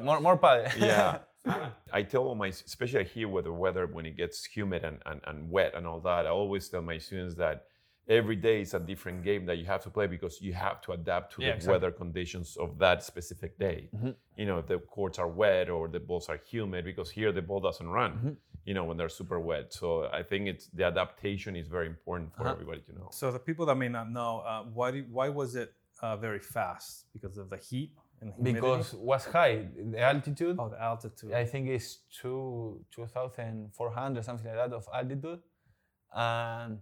more 0.00 0.20
more 0.20 0.36
paddle. 0.36 0.70
yeah 0.78 1.18
i 1.92 2.02
tell 2.02 2.22
all 2.22 2.34
my 2.34 2.48
especially 2.48 3.04
here 3.04 3.28
with 3.28 3.44
the 3.44 3.52
weather 3.52 3.86
when 3.86 4.06
it 4.06 4.16
gets 4.16 4.44
humid 4.44 4.84
and, 4.84 4.98
and, 5.06 5.20
and 5.26 5.50
wet 5.50 5.72
and 5.74 5.86
all 5.86 6.00
that 6.00 6.26
i 6.26 6.30
always 6.30 6.68
tell 6.68 6.82
my 6.82 6.98
students 6.98 7.34
that 7.34 7.64
every 8.08 8.36
day 8.36 8.60
is 8.60 8.74
a 8.74 8.80
different 8.80 9.22
game 9.22 9.46
that 9.46 9.56
you 9.58 9.64
have 9.64 9.82
to 9.82 9.90
play 9.90 10.06
because 10.06 10.40
you 10.40 10.52
have 10.52 10.80
to 10.80 10.92
adapt 10.92 11.32
to 11.34 11.42
Yeah, 11.42 11.50
the 11.50 11.54
exactly. 11.56 11.72
weather 11.72 11.90
conditions 11.92 12.56
of 12.56 12.78
that 12.78 13.02
specific 13.02 13.58
day 13.58 13.90
you 14.36 14.46
know 14.46 14.58
if 14.58 14.66
the 14.66 14.78
courts 14.78 15.18
are 15.18 15.28
wet 15.28 15.68
or 15.70 15.88
the 15.88 16.00
balls 16.00 16.28
are 16.28 16.40
humid 16.50 16.84
because 16.84 17.10
here 17.10 17.30
the 17.32 17.42
ball 17.42 17.60
doesn't 17.60 17.88
run 17.88 18.12
you 18.64 18.74
know 18.74 18.84
when 18.84 18.96
they're 18.96 19.16
super 19.20 19.38
wet 19.38 19.72
so 19.72 19.88
i 20.20 20.22
think 20.22 20.42
it's 20.52 20.66
the 20.78 20.84
adaptation 20.84 21.54
is 21.62 21.68
very 21.68 21.86
important 21.86 22.28
for 22.34 22.42
Uh-huh. 22.42 22.52
everybody 22.56 22.80
to 22.88 22.92
know 22.98 23.08
So 23.20 23.30
the 23.30 23.38
people 23.48 23.64
that 23.66 23.76
may 23.84 23.88
not 23.98 24.08
know, 24.18 24.32
uh, 24.50 24.62
why 24.78 24.88
do, 24.94 25.00
why 25.18 25.28
was 25.40 25.50
it 25.62 25.70
uh, 26.04 26.16
very 26.16 26.40
fast? 26.56 27.06
Because 27.16 27.36
of 27.42 27.46
the 27.54 27.58
heat 27.68 27.90
and 28.20 28.28
humidity? 28.34 28.60
because 28.60 28.94
was 29.12 29.22
high 29.36 29.54
the 29.92 30.00
altitude. 30.12 30.56
oh, 30.60 30.68
the 30.74 30.80
altitude. 30.90 31.32
I 31.42 31.44
think 31.52 31.62
it's 31.76 31.88
two 32.20 32.80
two 32.94 33.06
thousand 33.14 33.54
four 33.78 33.90
hundred 34.00 34.20
something 34.28 34.46
like 34.50 34.56
that 34.62 34.72
of 34.80 34.84
altitude, 35.00 35.40
and 36.14 36.80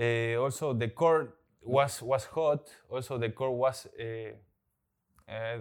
uh, 0.00 0.42
also 0.42 0.72
the 0.74 0.88
core 0.88 1.34
was 1.62 2.02
was 2.02 2.24
hot. 2.24 2.68
Also 2.90 3.18
the 3.18 3.30
core 3.30 3.56
was 3.56 3.86
uh, 3.98 4.32
uh, 5.32 5.58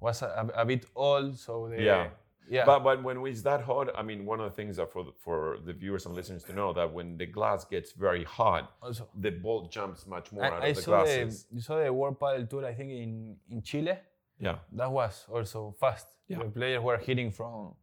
was 0.00 0.22
a, 0.22 0.48
a 0.54 0.64
bit 0.64 0.86
old, 0.94 1.38
so 1.38 1.68
the, 1.68 1.82
Yeah. 1.82 2.08
yeah. 2.48 2.64
But 2.66 2.80
but 2.84 3.02
when 3.02 3.24
it's 3.26 3.42
that 3.42 3.60
hot, 3.62 3.88
I 3.96 4.02
mean, 4.02 4.26
one 4.26 4.40
of 4.40 4.50
the 4.50 4.56
things 4.56 4.76
that 4.76 4.92
for 4.92 5.04
the, 5.04 5.12
for 5.24 5.58
the 5.64 5.72
viewers 5.72 6.06
and 6.06 6.14
listeners 6.14 6.44
to 6.44 6.52
know 6.52 6.72
that 6.72 6.92
when 6.92 7.16
the 7.16 7.26
glass 7.26 7.64
gets 7.64 7.92
very 7.92 8.24
hot, 8.24 8.72
also, 8.82 9.08
the 9.14 9.30
ball 9.30 9.68
jumps 9.68 10.06
much 10.06 10.32
more 10.32 10.44
out 10.44 10.62
I, 10.62 10.66
I 10.66 10.68
of 10.70 10.76
the 10.76 10.82
saw 10.82 10.90
the 10.90 11.04
glasses. 11.04 11.46
you 11.52 11.60
saw 11.60 11.82
the 11.82 11.92
World 11.92 12.18
Padel 12.18 12.48
Tour. 12.48 12.66
I 12.66 12.74
think 12.74 12.90
in 12.90 13.36
in 13.50 13.62
Chile. 13.62 13.96
yeah, 14.38 14.58
That 14.72 14.90
was 14.90 15.26
also 15.28 15.74
fast. 15.80 16.06
Yeah. 16.28 16.38
The 16.38 16.50
players 16.50 16.82
were 16.82 16.98
hitting 16.98 17.30
from 17.32 17.74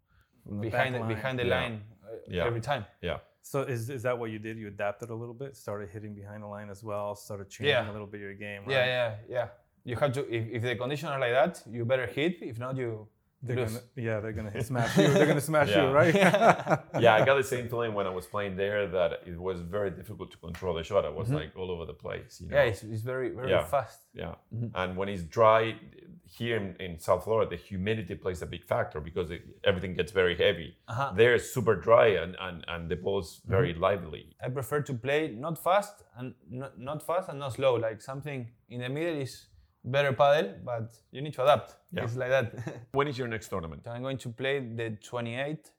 the 0.45 0.55
behind 0.69 0.95
the, 0.95 0.99
line. 0.99 1.07
behind 1.15 1.39
the 1.39 1.45
Yeah. 1.45 1.59
line 1.61 1.81
uh, 2.03 2.15
Yeah. 2.27 2.45
every 2.47 2.61
time. 2.61 2.85
yeah, 3.01 3.19
So 3.51 3.61
is, 3.61 3.89
is 3.89 4.03
that 4.03 4.15
what 4.19 4.29
you 4.29 4.37
did? 4.37 4.59
You 4.59 4.67
adapted 4.67 5.09
a 5.09 5.15
little 5.15 5.33
bit, 5.33 5.57
started 5.57 5.89
hitting 5.89 6.13
behind 6.13 6.43
the 6.43 6.47
line 6.47 6.69
as 6.69 6.83
well, 6.83 7.15
started 7.15 7.49
changing 7.49 7.73
Yeah. 7.73 7.91
a 7.91 7.93
little 7.95 8.05
bit 8.05 8.21
your 8.21 8.35
game. 8.35 8.61
Yeah, 8.67 8.77
right? 8.79 8.87
yeah, 8.87 9.15
yeah. 9.35 9.47
You 9.83 9.95
have 9.95 10.13
to 10.17 10.21
if, 10.37 10.43
if 10.57 10.61
the 10.61 10.75
conditions 10.75 11.09
are 11.09 11.19
like 11.19 11.31
that, 11.31 11.63
you 11.67 11.83
better 11.83 12.05
hit. 12.05 12.43
If 12.43 12.59
not, 12.59 12.77
you 12.77 13.07
They're 13.41 13.55
lose. 13.55 13.71
gonna, 13.71 13.83
yeah, 14.07 14.19
they're 14.19 14.37
gonna 14.39 14.51
hit- 14.51 14.67
smash 14.71 14.95
you. 14.99 15.07
They're 15.15 15.25
gonna 15.25 15.49
smash 15.51 15.69
Yeah. 15.69 15.87
you, 15.87 15.89
right? 16.01 16.13
yeah. 17.05 17.15
I 17.15 17.25
got 17.25 17.37
the 17.37 17.49
same 17.55 17.67
feeling 17.69 17.95
when 17.95 18.05
I 18.05 18.13
was 18.19 18.27
playing 18.27 18.55
there 18.55 18.81
that 18.97 19.11
it 19.25 19.39
was 19.47 19.61
very 19.61 19.89
difficult 19.99 20.29
to 20.33 20.37
control 20.37 20.75
the 20.75 20.83
shot. 20.83 21.03
I 21.03 21.09
was 21.09 21.29
mm-hmm. 21.29 21.37
like 21.37 21.51
all 21.59 21.71
over 21.71 21.85
the 21.85 21.99
place. 22.05 22.39
You 22.41 22.49
know? 22.49 22.55
Yeah, 22.55 22.69
it's, 22.69 22.83
it's 22.83 23.01
very 23.01 23.29
very 23.39 23.49
Yeah. 23.49 23.65
fast. 23.65 23.99
Yeah. 24.13 24.35
Mm-hmm. 24.53 24.79
And 24.79 24.89
when 24.95 25.09
it's 25.09 25.23
dry 25.23 25.63
here 26.37 26.57
in, 26.57 26.75
in 26.79 26.99
South 26.99 27.23
Florida, 27.23 27.49
the 27.49 27.55
humidity 27.55 28.15
plays 28.15 28.41
a 28.41 28.45
big 28.45 28.63
factor 28.63 28.99
because 28.99 29.31
it, 29.31 29.41
everything 29.63 29.95
gets 29.95 30.11
very 30.11 30.35
heavy. 30.35 30.75
Uh-huh. 30.87 31.11
There 31.15 31.33
it's 31.35 31.51
super 31.51 31.75
dry 31.75 32.07
and, 32.07 32.35
and, 32.39 32.63
and 32.67 32.89
the 32.89 32.95
ball's 32.95 33.41
very 33.45 33.73
lively. 33.73 34.35
I 34.43 34.49
prefer 34.49 34.81
to 34.81 34.93
play 34.93 35.29
not 35.35 35.61
fast 35.61 36.03
and 36.17 36.33
not, 36.49 36.79
not 36.79 37.05
fast 37.05 37.29
and 37.29 37.39
not 37.39 37.53
slow. 37.53 37.75
Like 37.75 38.01
something 38.01 38.47
in 38.69 38.81
the 38.81 38.89
middle 38.89 39.21
is 39.21 39.47
better 39.83 40.13
paddle, 40.13 40.53
but 40.63 40.95
you 41.11 41.21
need 41.21 41.33
to 41.33 41.43
adapt. 41.43 41.75
Yeah. 41.91 42.03
It's 42.03 42.15
like 42.15 42.29
that. 42.29 42.53
When 42.91 43.07
is 43.07 43.17
your 43.17 43.27
next 43.27 43.47
tournament? 43.49 43.87
I'm 43.87 44.03
going 44.03 44.17
to 44.19 44.29
play 44.29 44.59
the 44.59 44.97
28th, 45.01 45.71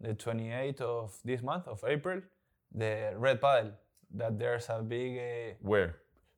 the 0.00 0.14
28th 0.14 0.80
of 0.80 1.18
this 1.24 1.42
month 1.42 1.68
of 1.68 1.84
April, 1.86 2.20
the 2.74 3.12
red 3.16 3.40
paddle. 3.40 3.72
That 4.14 4.38
there's 4.38 4.68
a 4.68 4.82
big 4.82 5.18
uh, 5.18 5.54
Where? 5.60 5.96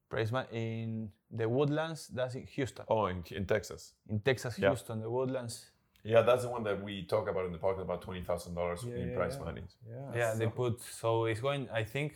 Prize 0.09 0.33
in 0.53 1.11
the 1.31 1.49
Woodlands. 1.49 2.09
That's 2.09 2.35
in 2.35 2.47
Houston, 2.47 2.85
Oh, 2.89 3.07
in, 3.07 3.23
in 3.31 3.45
Texas. 3.47 3.95
in 4.09 4.21
Texas, 4.21 4.59
Yeah. 4.59 4.69
Houston, 4.71 5.01
the 5.01 5.11
Woodlands. 5.11 5.71
Yeah, 6.05 6.23
that's 6.23 6.43
the 6.45 6.49
one 6.51 6.63
that 6.65 6.83
we 6.83 7.05
talk 7.07 7.29
about 7.29 7.45
in 7.47 7.53
the 7.53 7.59
podcast 7.59 7.83
about 7.83 8.03
twenty 8.03 8.23
thousand 8.23 8.55
dollars 8.55 8.85
Yeah, 8.87 8.95
in 8.97 9.09
yeah, 9.11 9.17
prize 9.17 9.37
yeah. 9.39 9.45
money. 9.45 9.63
yeah. 9.87 10.11
Yeah, 10.21 10.35
they 10.35 10.47
put 10.47 10.81
so 10.81 11.25
it's 11.27 11.41
going. 11.41 11.69
I 11.71 11.85
think 11.85 12.15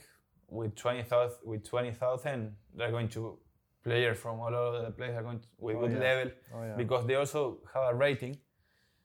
with 0.48 0.74
twenty 0.76 1.02
thousand, 1.02 1.38
with 1.44 1.64
twenty 1.68 1.92
thousand, 1.92 2.54
they're 2.74 2.90
going 2.92 3.08
to 3.10 3.38
players 3.84 4.16
from 4.18 4.38
all 4.40 4.54
over 4.54 4.82
the 4.86 4.92
place 4.92 5.10
are 5.16 5.22
going 5.24 5.40
to, 5.40 5.48
with 5.58 5.76
Oh, 5.76 5.80
good 5.80 5.92
yeah. 5.92 5.98
level 5.98 6.32
Oh, 6.54 6.62
yeah. 6.62 6.76
because 6.76 7.04
they 7.06 7.16
also 7.16 7.58
have 7.74 7.92
a 7.92 7.94
rating. 7.96 8.38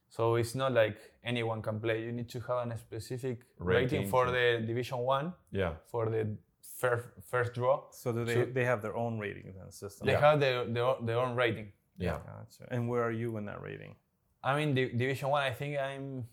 So 0.10 0.36
it's 0.36 0.54
not 0.56 0.72
like 0.72 0.98
anyone 1.24 1.62
can 1.62 1.80
play. 1.82 2.04
You 2.04 2.12
need 2.12 2.30
to 2.30 2.40
have 2.42 2.70
a 2.72 2.78
specific 2.78 3.40
rating, 3.60 4.00
Rating 4.00 4.10
for 4.10 4.26
to- 4.28 4.32
the 4.32 4.64
Division 4.66 5.00
One 5.00 5.34
Yeah. 5.52 5.74
for 5.92 6.10
the 6.10 6.38
first 6.78 7.08
first 7.32 7.54
draw. 7.54 7.84
So 7.92 8.12
do 8.12 8.26
they 8.26 8.34
So- 8.34 8.46
they 8.46 8.66
have 8.66 8.82
their 8.82 8.96
own 8.96 9.20
rating 9.20 9.54
then 9.58 9.72
system? 9.72 10.06
They 10.08 10.14
Yeah. 10.14 10.22
have 10.32 10.40
their, 10.40 10.66
their 10.66 10.96
their 11.02 11.18
own 11.20 11.36
rating. 11.36 11.72
Yeah. 11.98 12.20
Gotcha. 12.26 12.68
And 12.72 12.88
where 12.90 13.04
are 13.04 13.12
you 13.12 13.38
in 13.38 13.46
that 13.46 13.62
rating? 13.62 13.96
I'm 14.44 14.60
in 14.60 14.76
Di- 14.76 14.94
Division 15.02 15.30
One. 15.30 15.42
I 15.44 15.52
think 15.54 15.78
I'm 15.80 16.28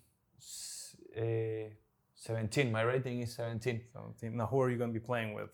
uh, 1.16 1.70
17. 2.14 2.70
My 2.73 2.83
rating 2.83 3.20
is 3.23 3.35
17 3.35 3.81
17. 3.92 4.37
Now, 4.37 4.47
who 4.47 4.61
are 4.61 4.70
you 4.70 4.77
going 4.79 4.92
to 4.92 4.99
be 5.01 5.05
playing 5.05 5.35
with? 5.35 5.51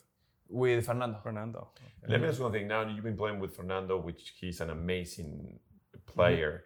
with 0.52 0.84
Fernando. 0.86 1.18
Fernando. 1.22 1.68
Okay. 1.76 1.92
Let 2.08 2.20
me 2.20 2.26
ask 2.26 2.38
you 2.38 2.44
one 2.44 2.52
thing. 2.52 2.66
Now 2.66 2.82
you've 2.88 3.04
been 3.04 3.16
playing 3.16 3.38
with 3.38 3.54
Fernando, 3.54 3.96
which 3.98 4.34
he's 4.40 4.60
an 4.60 4.70
amazing 4.70 5.60
player. 6.06 6.64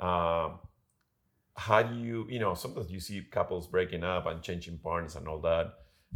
Um, 0.00 0.58
how 1.54 1.82
do 1.82 1.94
you, 1.96 2.26
you 2.30 2.38
know, 2.38 2.54
sometimes 2.54 2.90
you 2.90 2.98
see 2.98 3.20
couples 3.30 3.66
breaking 3.66 4.04
up 4.04 4.24
and 4.26 4.42
changing 4.42 4.78
partners 4.78 5.16
and 5.16 5.28
all 5.28 5.40
that. 5.40 5.66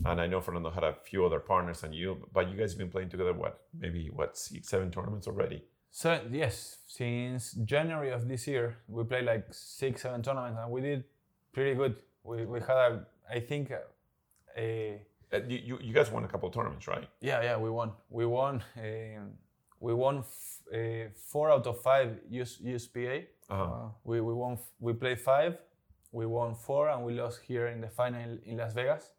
And 0.05 0.21
I 0.21 0.27
know 0.27 0.41
Fernando 0.41 0.71
had 0.71 0.85
a 0.85 0.95
few 1.05 1.25
other 1.27 1.41
partners 1.41 1.81
than 1.83 1.93
you, 1.93 2.27
but 2.33 2.49
you 2.51 2.57
guys 2.57 2.73
have 2.73 2.79
been 2.79 2.91
playing 2.91 3.11
together. 3.11 3.33
What, 3.35 3.61
maybe 3.79 4.09
what 4.13 4.37
six, 4.39 4.69
seven 4.69 4.91
tournaments 4.91 5.27
already? 5.27 5.65
So 5.91 6.21
yes, 6.31 6.79
since 6.87 7.53
January 7.65 8.11
of 8.11 8.29
this 8.29 8.47
year, 8.47 8.77
we 8.89 9.05
played 9.05 9.25
like 9.27 9.47
six, 9.51 10.03
seven 10.03 10.23
tournaments, 10.23 10.59
and 10.63 10.71
we 10.71 10.81
did 10.81 11.05
pretty 11.53 11.75
good. 11.75 11.97
We, 12.23 12.47
we 12.47 12.61
had 12.61 12.77
a, 12.77 13.07
I 13.31 13.41
think, 13.41 13.71
a, 14.57 15.01
Uh, 15.33 15.39
you, 15.49 15.79
you, 15.81 15.93
guys 15.95 16.11
won 16.11 16.25
a 16.25 16.29
couple 16.29 16.49
of 16.49 16.55
tournaments, 16.55 16.87
right? 16.89 17.09
yeah, 17.21 17.43
yeah, 17.43 17.57
we 17.57 17.71
won. 17.71 17.93
We 18.11 18.27
won. 18.27 18.63
Um, 18.77 19.33
we 19.81 19.95
won 19.95 20.19
f- 20.19 20.61
uh, 20.75 21.09
four 21.31 21.51
out 21.51 21.67
of 21.67 21.81
five 21.83 22.19
US, 22.31 22.59
USPA. 22.65 23.27
Uh-huh. 23.49 23.65
Wow. 23.65 23.95
We 24.05 24.21
we 24.21 24.33
won. 24.35 24.53
f- 24.55 24.71
We 24.81 24.93
played 24.93 25.21
five. 25.21 25.57
We 26.13 26.27
won 26.27 26.55
four, 26.55 26.89
and 26.91 27.05
we 27.05 27.13
lost 27.15 27.41
here 27.43 27.69
in 27.69 27.81
the 27.81 27.89
final 27.89 28.39
in 28.45 28.57
Las 28.59 28.75
Vegas. 28.75 29.11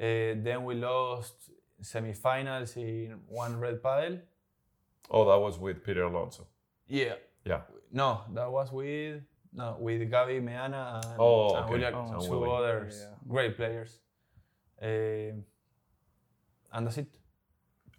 Uh, 0.00 0.34
then 0.46 0.64
we 0.64 0.74
lost 0.74 1.34
semifinals 1.82 2.76
in 2.76 3.18
one 3.28 3.58
red 3.60 3.82
paddle. 3.82 4.18
Oh, 5.10 5.24
that 5.30 5.38
was 5.38 5.58
with 5.58 5.84
Peter 5.84 6.04
Alonso. 6.04 6.46
Yeah. 6.86 7.14
Yeah. 7.44 7.62
No, 7.92 8.22
that 8.34 8.50
was 8.50 8.70
with 8.72 9.22
no 9.52 9.76
with 9.80 10.00
Gabi 10.10 10.40
Meana 10.40 10.96
and, 11.04 11.16
Oh, 11.18 11.54
and 11.56 11.64
okay. 11.64 11.72
William, 11.72 11.94
Oh, 11.96 12.20
two 12.24 12.30
Willie. 12.38 12.50
others 12.56 12.98
Yeah, 13.00 13.08
yeah. 13.08 13.14
great 13.28 13.56
players. 13.56 13.98
Um, 14.80 15.44
and 16.72 16.86
that's 16.86 16.98
it. 16.98 17.08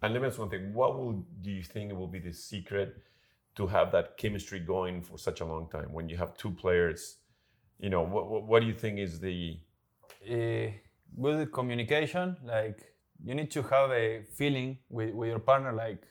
And 0.02 0.12
let 0.14 0.22
me 0.22 0.28
ask 0.28 0.38
one 0.38 0.50
thing. 0.50 0.72
What 0.74 0.98
will 0.98 1.24
do 1.40 1.50
you 1.50 1.62
think 1.62 1.92
will 1.92 2.08
be 2.08 2.18
the 2.18 2.32
secret 2.32 2.96
to 3.54 3.66
have 3.66 3.92
that 3.92 4.16
chemistry 4.16 4.58
going 4.60 5.02
for 5.02 5.18
such 5.18 5.40
a 5.40 5.44
long 5.44 5.68
time 5.68 5.92
when 5.92 6.08
you 6.08 6.16
have 6.16 6.34
two 6.38 6.50
players 6.50 7.18
you 7.78 7.90
know 7.90 8.00
what, 8.02 8.28
what, 8.30 8.44
what 8.46 8.60
do 8.60 8.66
you 8.66 8.72
think 8.74 8.98
is 8.98 9.20
the 9.20 9.58
uh, 10.30 10.70
good 11.20 11.52
communication. 11.52 12.36
Like 12.44 12.78
you 13.24 13.34
need 13.34 13.50
to 13.52 13.62
have 13.62 13.90
a 13.90 14.22
feeling 14.36 14.78
with, 14.88 15.14
with 15.14 15.28
your 15.28 15.38
partner. 15.40 15.72
Like 15.72 16.02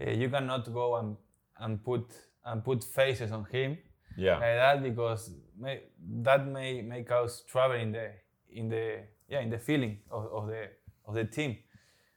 uh, 0.00 0.10
you 0.10 0.28
cannot 0.28 0.72
go 0.72 0.96
and, 0.96 1.16
and 1.58 1.82
put 1.84 2.04
and 2.44 2.64
put 2.64 2.82
faces 2.84 3.32
on 3.32 3.44
him 3.52 3.76
yeah 4.16 4.32
like 4.34 4.40
that 4.56 4.82
because 4.82 5.30
may, 5.58 5.80
that 6.22 6.46
may 6.46 6.80
may 6.82 7.02
cause 7.04 7.42
trouble 7.46 7.74
in 7.76 7.92
the 7.92 8.10
in 8.50 8.68
the 8.68 8.98
yeah 9.28 9.40
in 9.40 9.50
the 9.50 9.58
feeling 9.58 9.98
of, 10.10 10.24
of 10.32 10.46
the 10.48 10.68
of 11.06 11.14
the 11.14 11.24
team. 11.24 11.56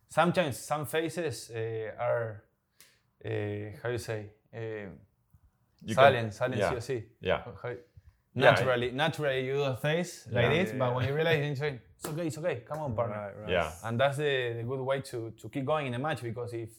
Sometimes 0.10 0.58
some 0.60 0.86
faces 0.86 1.52
uh, 1.52 1.92
are 2.00 2.44
uh, 3.26 3.30
how 3.82 3.90
you 3.90 3.98
say 3.98 4.32
uh, 4.56 4.60
You 5.86 5.96
can- 5.96 5.96
silent 5.96 6.34
silent 6.34 6.60
yeah. 6.62 6.74
o 6.74 7.02
yeah 7.22 7.42
How- 7.62 7.76
Yeah, 8.36 8.50
Naturally, 8.50 8.92
naturally 8.92 9.46
you 9.46 9.54
do 9.54 9.64
a 9.64 9.76
face 9.76 10.28
like 10.32 10.46
Yeah. 10.46 10.64
this, 10.64 10.72
but 10.80 10.96
when 10.96 11.08
you 11.08 11.14
realize 11.14 11.60
you're 11.62 11.80
it's 12.04 12.14
okay, 12.14 12.28
it's 12.28 12.38
okay, 12.38 12.64
come 12.68 12.80
on, 12.80 12.94
partner. 12.96 13.16
Right, 13.16 13.42
right. 13.42 13.50
yeah 13.50 13.72
And 13.84 14.00
that's 14.00 14.18
the, 14.18 14.54
the 14.58 14.64
good 14.64 14.82
way 14.82 15.02
to, 15.02 15.32
to 15.42 15.50
keep 15.50 15.66
going 15.66 15.88
in 15.88 15.94
a 15.94 16.00
match 16.00 16.22
because 16.22 16.54
if 16.54 16.70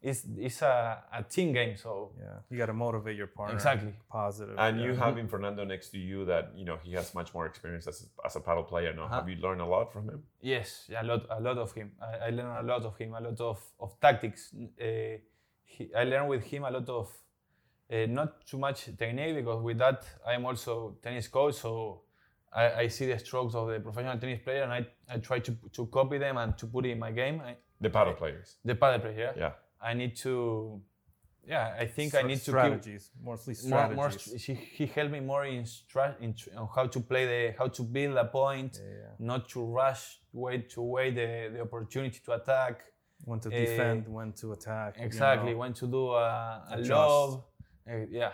it's, 0.00 0.22
it's 0.36 0.62
a, 0.62 1.02
a 1.12 1.22
team 1.24 1.52
game, 1.52 1.76
so 1.76 2.12
Yeah, 2.18 2.26
you 2.50 2.56
got 2.58 2.66
to 2.66 2.72
motivate 2.72 3.16
your 3.16 3.26
partner. 3.26 3.54
Exactly. 3.56 3.92
Positive. 4.08 4.54
and 4.58 4.78
yeah. 4.78 4.86
you 4.86 4.94
having 4.94 5.26
fernando 5.28 5.64
next 5.64 5.88
to 5.90 5.98
you 5.98 6.24
that 6.26 6.52
you 6.56 6.64
know 6.64 6.78
he 6.84 6.92
has 6.92 7.14
much 7.14 7.34
more 7.34 7.46
experience 7.46 7.86
as, 7.88 8.06
as 8.24 8.36
a 8.36 8.40
paddle 8.40 8.62
player 8.62 8.92
now 8.94 9.04
Uh-huh. 9.06 9.16
have 9.16 9.28
you 9.28 9.36
learned 9.36 9.60
a 9.60 9.66
lot 9.66 9.92
from 9.92 10.04
him 10.08 10.22
yes, 10.40 10.86
yeah, 10.88 11.02
a 11.02 11.06
lot, 11.10 11.26
a 11.30 11.40
lot 11.40 11.58
of 11.58 11.72
him. 11.72 11.90
I, 12.00 12.26
I 12.26 12.30
learned 12.30 12.58
a 12.58 12.62
lot 12.72 12.82
of 12.84 12.96
him, 12.96 13.14
a 13.14 13.20
lot 13.20 13.40
of, 13.40 13.60
of 13.80 13.98
tactics. 14.00 14.54
Uh, 14.80 15.18
he, 15.64 15.90
I 15.96 16.04
learned 16.04 16.28
with 16.28 16.44
him 16.44 16.62
a 16.64 16.70
lot 16.70 16.88
of, 16.88 17.08
uh, 17.92 18.06
not 18.08 18.46
too 18.46 18.58
much 18.58 18.84
technique 18.96 19.34
because 19.34 19.60
with 19.62 19.78
that 19.78 20.04
I'm 20.26 20.44
also 20.46 20.96
tennis 21.02 21.26
coach, 21.26 21.54
so 21.54 22.02
I, 22.52 22.72
I 22.82 22.88
see 22.88 23.06
the 23.06 23.18
strokes 23.18 23.54
of 23.54 23.68
the 23.68 23.80
professional 23.80 24.18
tennis 24.18 24.40
player 24.42 24.62
and 24.62 24.72
I, 24.72 24.86
I 25.12 25.18
try 25.18 25.38
to, 25.40 25.52
to 25.72 25.86
copy 25.86 26.18
them 26.18 26.36
and 26.38 26.56
to 26.58 26.66
put 26.66 26.86
it 26.86 26.90
in 26.90 26.98
my 26.98 27.10
game. 27.12 27.40
I, 27.44 27.56
the 27.80 27.90
paddle 27.90 28.14
players 28.14 28.56
the 28.64 28.74
paddle 28.74 29.00
player. 29.00 29.34
yeah 29.36 29.52
I 29.80 29.94
need 29.94 30.16
to, 30.16 30.80
yeah, 31.46 31.76
I 31.78 31.86
think 31.86 32.14
I 32.14 32.18
Stra- 32.18 32.28
need 32.28 32.38
to 32.38 32.44
keep 32.44 32.50
strategies, 32.50 33.10
mostly 33.22 33.54
strategies. 33.54 33.96
more 33.96 34.10
str- 34.10 34.36
he, 34.36 34.54
he 34.54 34.86
helped 34.86 35.12
me 35.12 35.20
more 35.20 35.44
in, 35.44 35.64
stra- 35.64 36.16
in 36.20 36.34
tr- 36.34 36.50
on 36.56 36.68
how 36.74 36.86
to 36.88 37.00
play 37.00 37.24
the, 37.26 37.54
how 37.58 37.68
to 37.68 37.82
build 37.82 38.16
a 38.16 38.24
point, 38.24 38.80
Yeah, 38.82 38.90
yeah. 38.90 39.06
not 39.18 39.48
to 39.50 39.64
rush, 39.64 40.18
wait 40.32 40.68
to 40.70 40.82
wait 40.82 41.14
the, 41.14 41.50
the 41.54 41.60
opportunity 41.62 42.18
to 42.24 42.32
attack. 42.32 42.82
When 43.24 43.40
to 43.40 43.48
Eh, 43.52 43.64
defend, 43.64 44.08
when 44.08 44.32
to 44.34 44.52
attack. 44.52 44.96
you 44.98 45.04
Exactly, 45.04 45.52
know. 45.52 45.58
when 45.58 45.72
to 45.74 45.86
do 45.86 46.10
a, 46.12 46.64
a 46.72 46.76
love. 46.78 47.42
Uh, 47.90 47.96
yeah, 48.10 48.32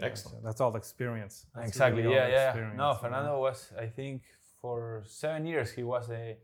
excellent 0.00 0.44
That's 0.44 0.60
all 0.60 0.74
experience. 0.76 1.46
That's 1.54 1.68
exactly. 1.68 2.02
really 2.02 2.14
Yeah, 2.14 2.28
yeah. 2.28 2.48
experience, 2.48 2.76
No, 2.76 2.88
you 2.88 2.94
know? 2.94 2.98
Fernando 3.00 3.40
was, 3.40 3.72
I 3.78 3.86
think, 3.86 4.22
for 4.60 5.02
seven 5.06 5.46
years 5.46 5.72
he 5.72 5.82
was 5.82 6.08
the, 6.08 6.36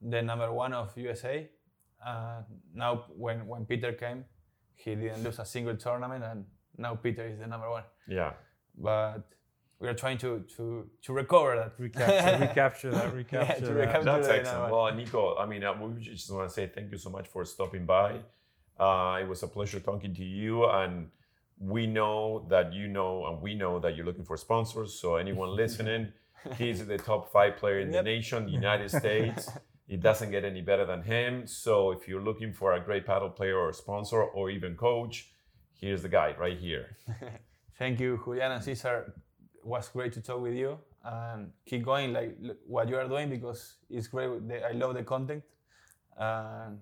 the 0.00 0.22
number 0.22 0.52
one 0.52 0.72
of 0.72 0.96
USA. 0.96 1.48
Uh, 2.04 2.42
now, 2.74 3.04
when, 3.16 3.46
when 3.46 3.64
Peter 3.64 3.92
came, 3.92 4.24
he 4.74 4.94
didn't 4.94 5.24
lose 5.24 5.38
a 5.38 5.44
single 5.44 5.76
tournament, 5.76 6.22
and 6.24 6.44
now 6.76 6.94
Peter 6.94 7.26
is 7.26 7.38
the 7.38 7.46
number 7.46 7.68
one. 7.70 7.84
yeah 8.06 8.32
But 8.76 9.22
we 9.80 9.88
are 9.88 9.94
trying 9.94 10.18
to 10.18 10.40
to, 10.56 10.64
to 11.02 11.12
recover 11.12 11.56
that. 11.56 11.72
Recapture, 11.78 12.38
recapture 12.46 12.90
that, 12.90 13.14
recapture 13.14 13.60
to 13.60 13.66
that. 13.66 13.74
recapture 13.74 14.04
That's 14.04 14.26
that 14.28 14.38
excellent. 14.40 14.68
now. 14.70 14.84
Well, 14.84 14.94
Nico, 14.94 15.36
I 15.36 15.46
mean, 15.46 15.64
uh, 15.64 15.74
we 15.80 16.00
just 16.00 16.30
want 16.30 16.48
to 16.48 16.54
say 16.54 16.66
thank 16.74 16.92
you 16.92 16.98
so 16.98 17.10
much 17.10 17.26
for 17.28 17.44
stopping 17.44 17.84
by. 17.86 18.20
Uh, 18.78 19.18
it 19.22 19.26
was 19.28 19.42
a 19.42 19.48
pleasure 19.48 19.80
talking 19.80 20.14
to 20.14 20.24
you, 20.24 20.66
and 20.68 21.08
we 21.58 21.86
know 21.86 22.46
that 22.50 22.72
you 22.72 22.88
know, 22.88 23.26
and 23.26 23.40
we 23.40 23.54
know 23.54 23.78
that 23.80 23.96
you're 23.96 24.04
looking 24.06 24.24
for 24.24 24.36
sponsors. 24.36 24.94
So 25.00 25.16
anyone 25.16 25.54
listening, 25.62 26.12
he's 26.58 26.86
the 26.86 26.98
top 26.98 27.32
five 27.32 27.56
player 27.56 27.80
in 27.80 27.88
the 27.90 27.96
Yep. 27.96 28.04
nation, 28.04 28.48
United 28.62 28.90
States. 28.90 29.48
It 29.88 30.00
doesn't 30.00 30.30
get 30.32 30.44
any 30.44 30.60
better 30.62 30.84
than 30.84 31.02
him. 31.02 31.46
So 31.46 31.92
if 31.92 32.08
you're 32.08 32.22
looking 32.22 32.52
for 32.52 32.72
a 32.74 32.80
great 32.80 33.06
paddle 33.06 33.30
player 33.30 33.56
or 33.56 33.72
sponsor 33.72 34.22
or 34.22 34.50
even 34.50 34.76
coach, 34.76 35.30
here's 35.80 36.02
the 36.02 36.08
guy 36.08 36.34
right 36.38 36.58
here. 36.58 36.96
Thank 37.78 38.00
you, 38.00 38.20
Julian 38.24 38.52
and 38.52 38.64
Cesar. 38.64 39.14
It 39.54 39.66
was 39.66 39.88
great 39.88 40.12
to 40.14 40.20
talk 40.20 40.40
with 40.40 40.54
you 40.54 40.78
and 41.04 41.52
keep 41.64 41.84
going 41.84 42.12
like 42.12 42.36
what 42.66 42.88
you 42.88 42.96
are 42.96 43.06
doing 43.08 43.30
because 43.30 43.74
it's 43.88 44.08
great. 44.08 44.30
I 44.68 44.72
love 44.72 44.94
the 44.94 45.04
content 45.04 45.42
and 46.18 46.78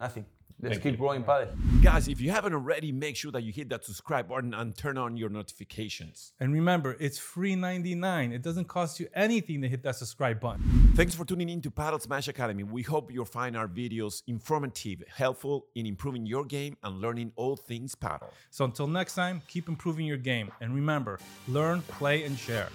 nothing. 0.00 0.26
Let's 0.60 0.74
Thank 0.74 0.82
keep 0.82 0.92
you. 0.92 0.98
growing 0.98 1.22
paddle. 1.22 1.54
Guys, 1.82 2.08
if 2.08 2.20
you 2.20 2.32
haven't 2.32 2.52
already, 2.52 2.90
make 2.90 3.14
sure 3.14 3.30
that 3.30 3.44
you 3.44 3.52
hit 3.52 3.68
that 3.68 3.84
subscribe 3.84 4.28
button 4.28 4.52
and 4.54 4.76
turn 4.76 4.98
on 4.98 5.16
your 5.16 5.28
notifications. 5.28 6.32
And 6.40 6.52
remember, 6.52 6.96
it's 6.98 7.16
free 7.16 7.54
99. 7.54 8.32
It 8.32 8.42
doesn't 8.42 8.66
cost 8.66 8.98
you 8.98 9.06
anything 9.14 9.62
to 9.62 9.68
hit 9.68 9.84
that 9.84 9.94
subscribe 9.94 10.40
button. 10.40 10.92
Thanks 10.96 11.14
for 11.14 11.24
tuning 11.24 11.48
in 11.48 11.60
to 11.62 11.70
Padel 11.70 12.02
Smash 12.02 12.26
Academy. 12.26 12.64
We 12.64 12.82
hope 12.82 13.12
you'll 13.12 13.24
find 13.24 13.56
our 13.56 13.68
videos 13.68 14.22
informative, 14.26 15.04
helpful 15.14 15.66
in 15.76 15.86
improving 15.86 16.26
your 16.26 16.44
game 16.44 16.76
and 16.82 17.00
learning 17.00 17.30
all 17.36 17.54
things 17.54 17.94
paddle. 17.94 18.32
So 18.50 18.64
until 18.64 18.88
next 18.88 19.14
time, 19.14 19.42
keep 19.46 19.68
improving 19.68 20.06
your 20.06 20.16
game. 20.16 20.50
And 20.60 20.74
remember, 20.74 21.20
learn, 21.46 21.82
play, 21.82 22.24
and 22.24 22.36
share. 22.36 22.68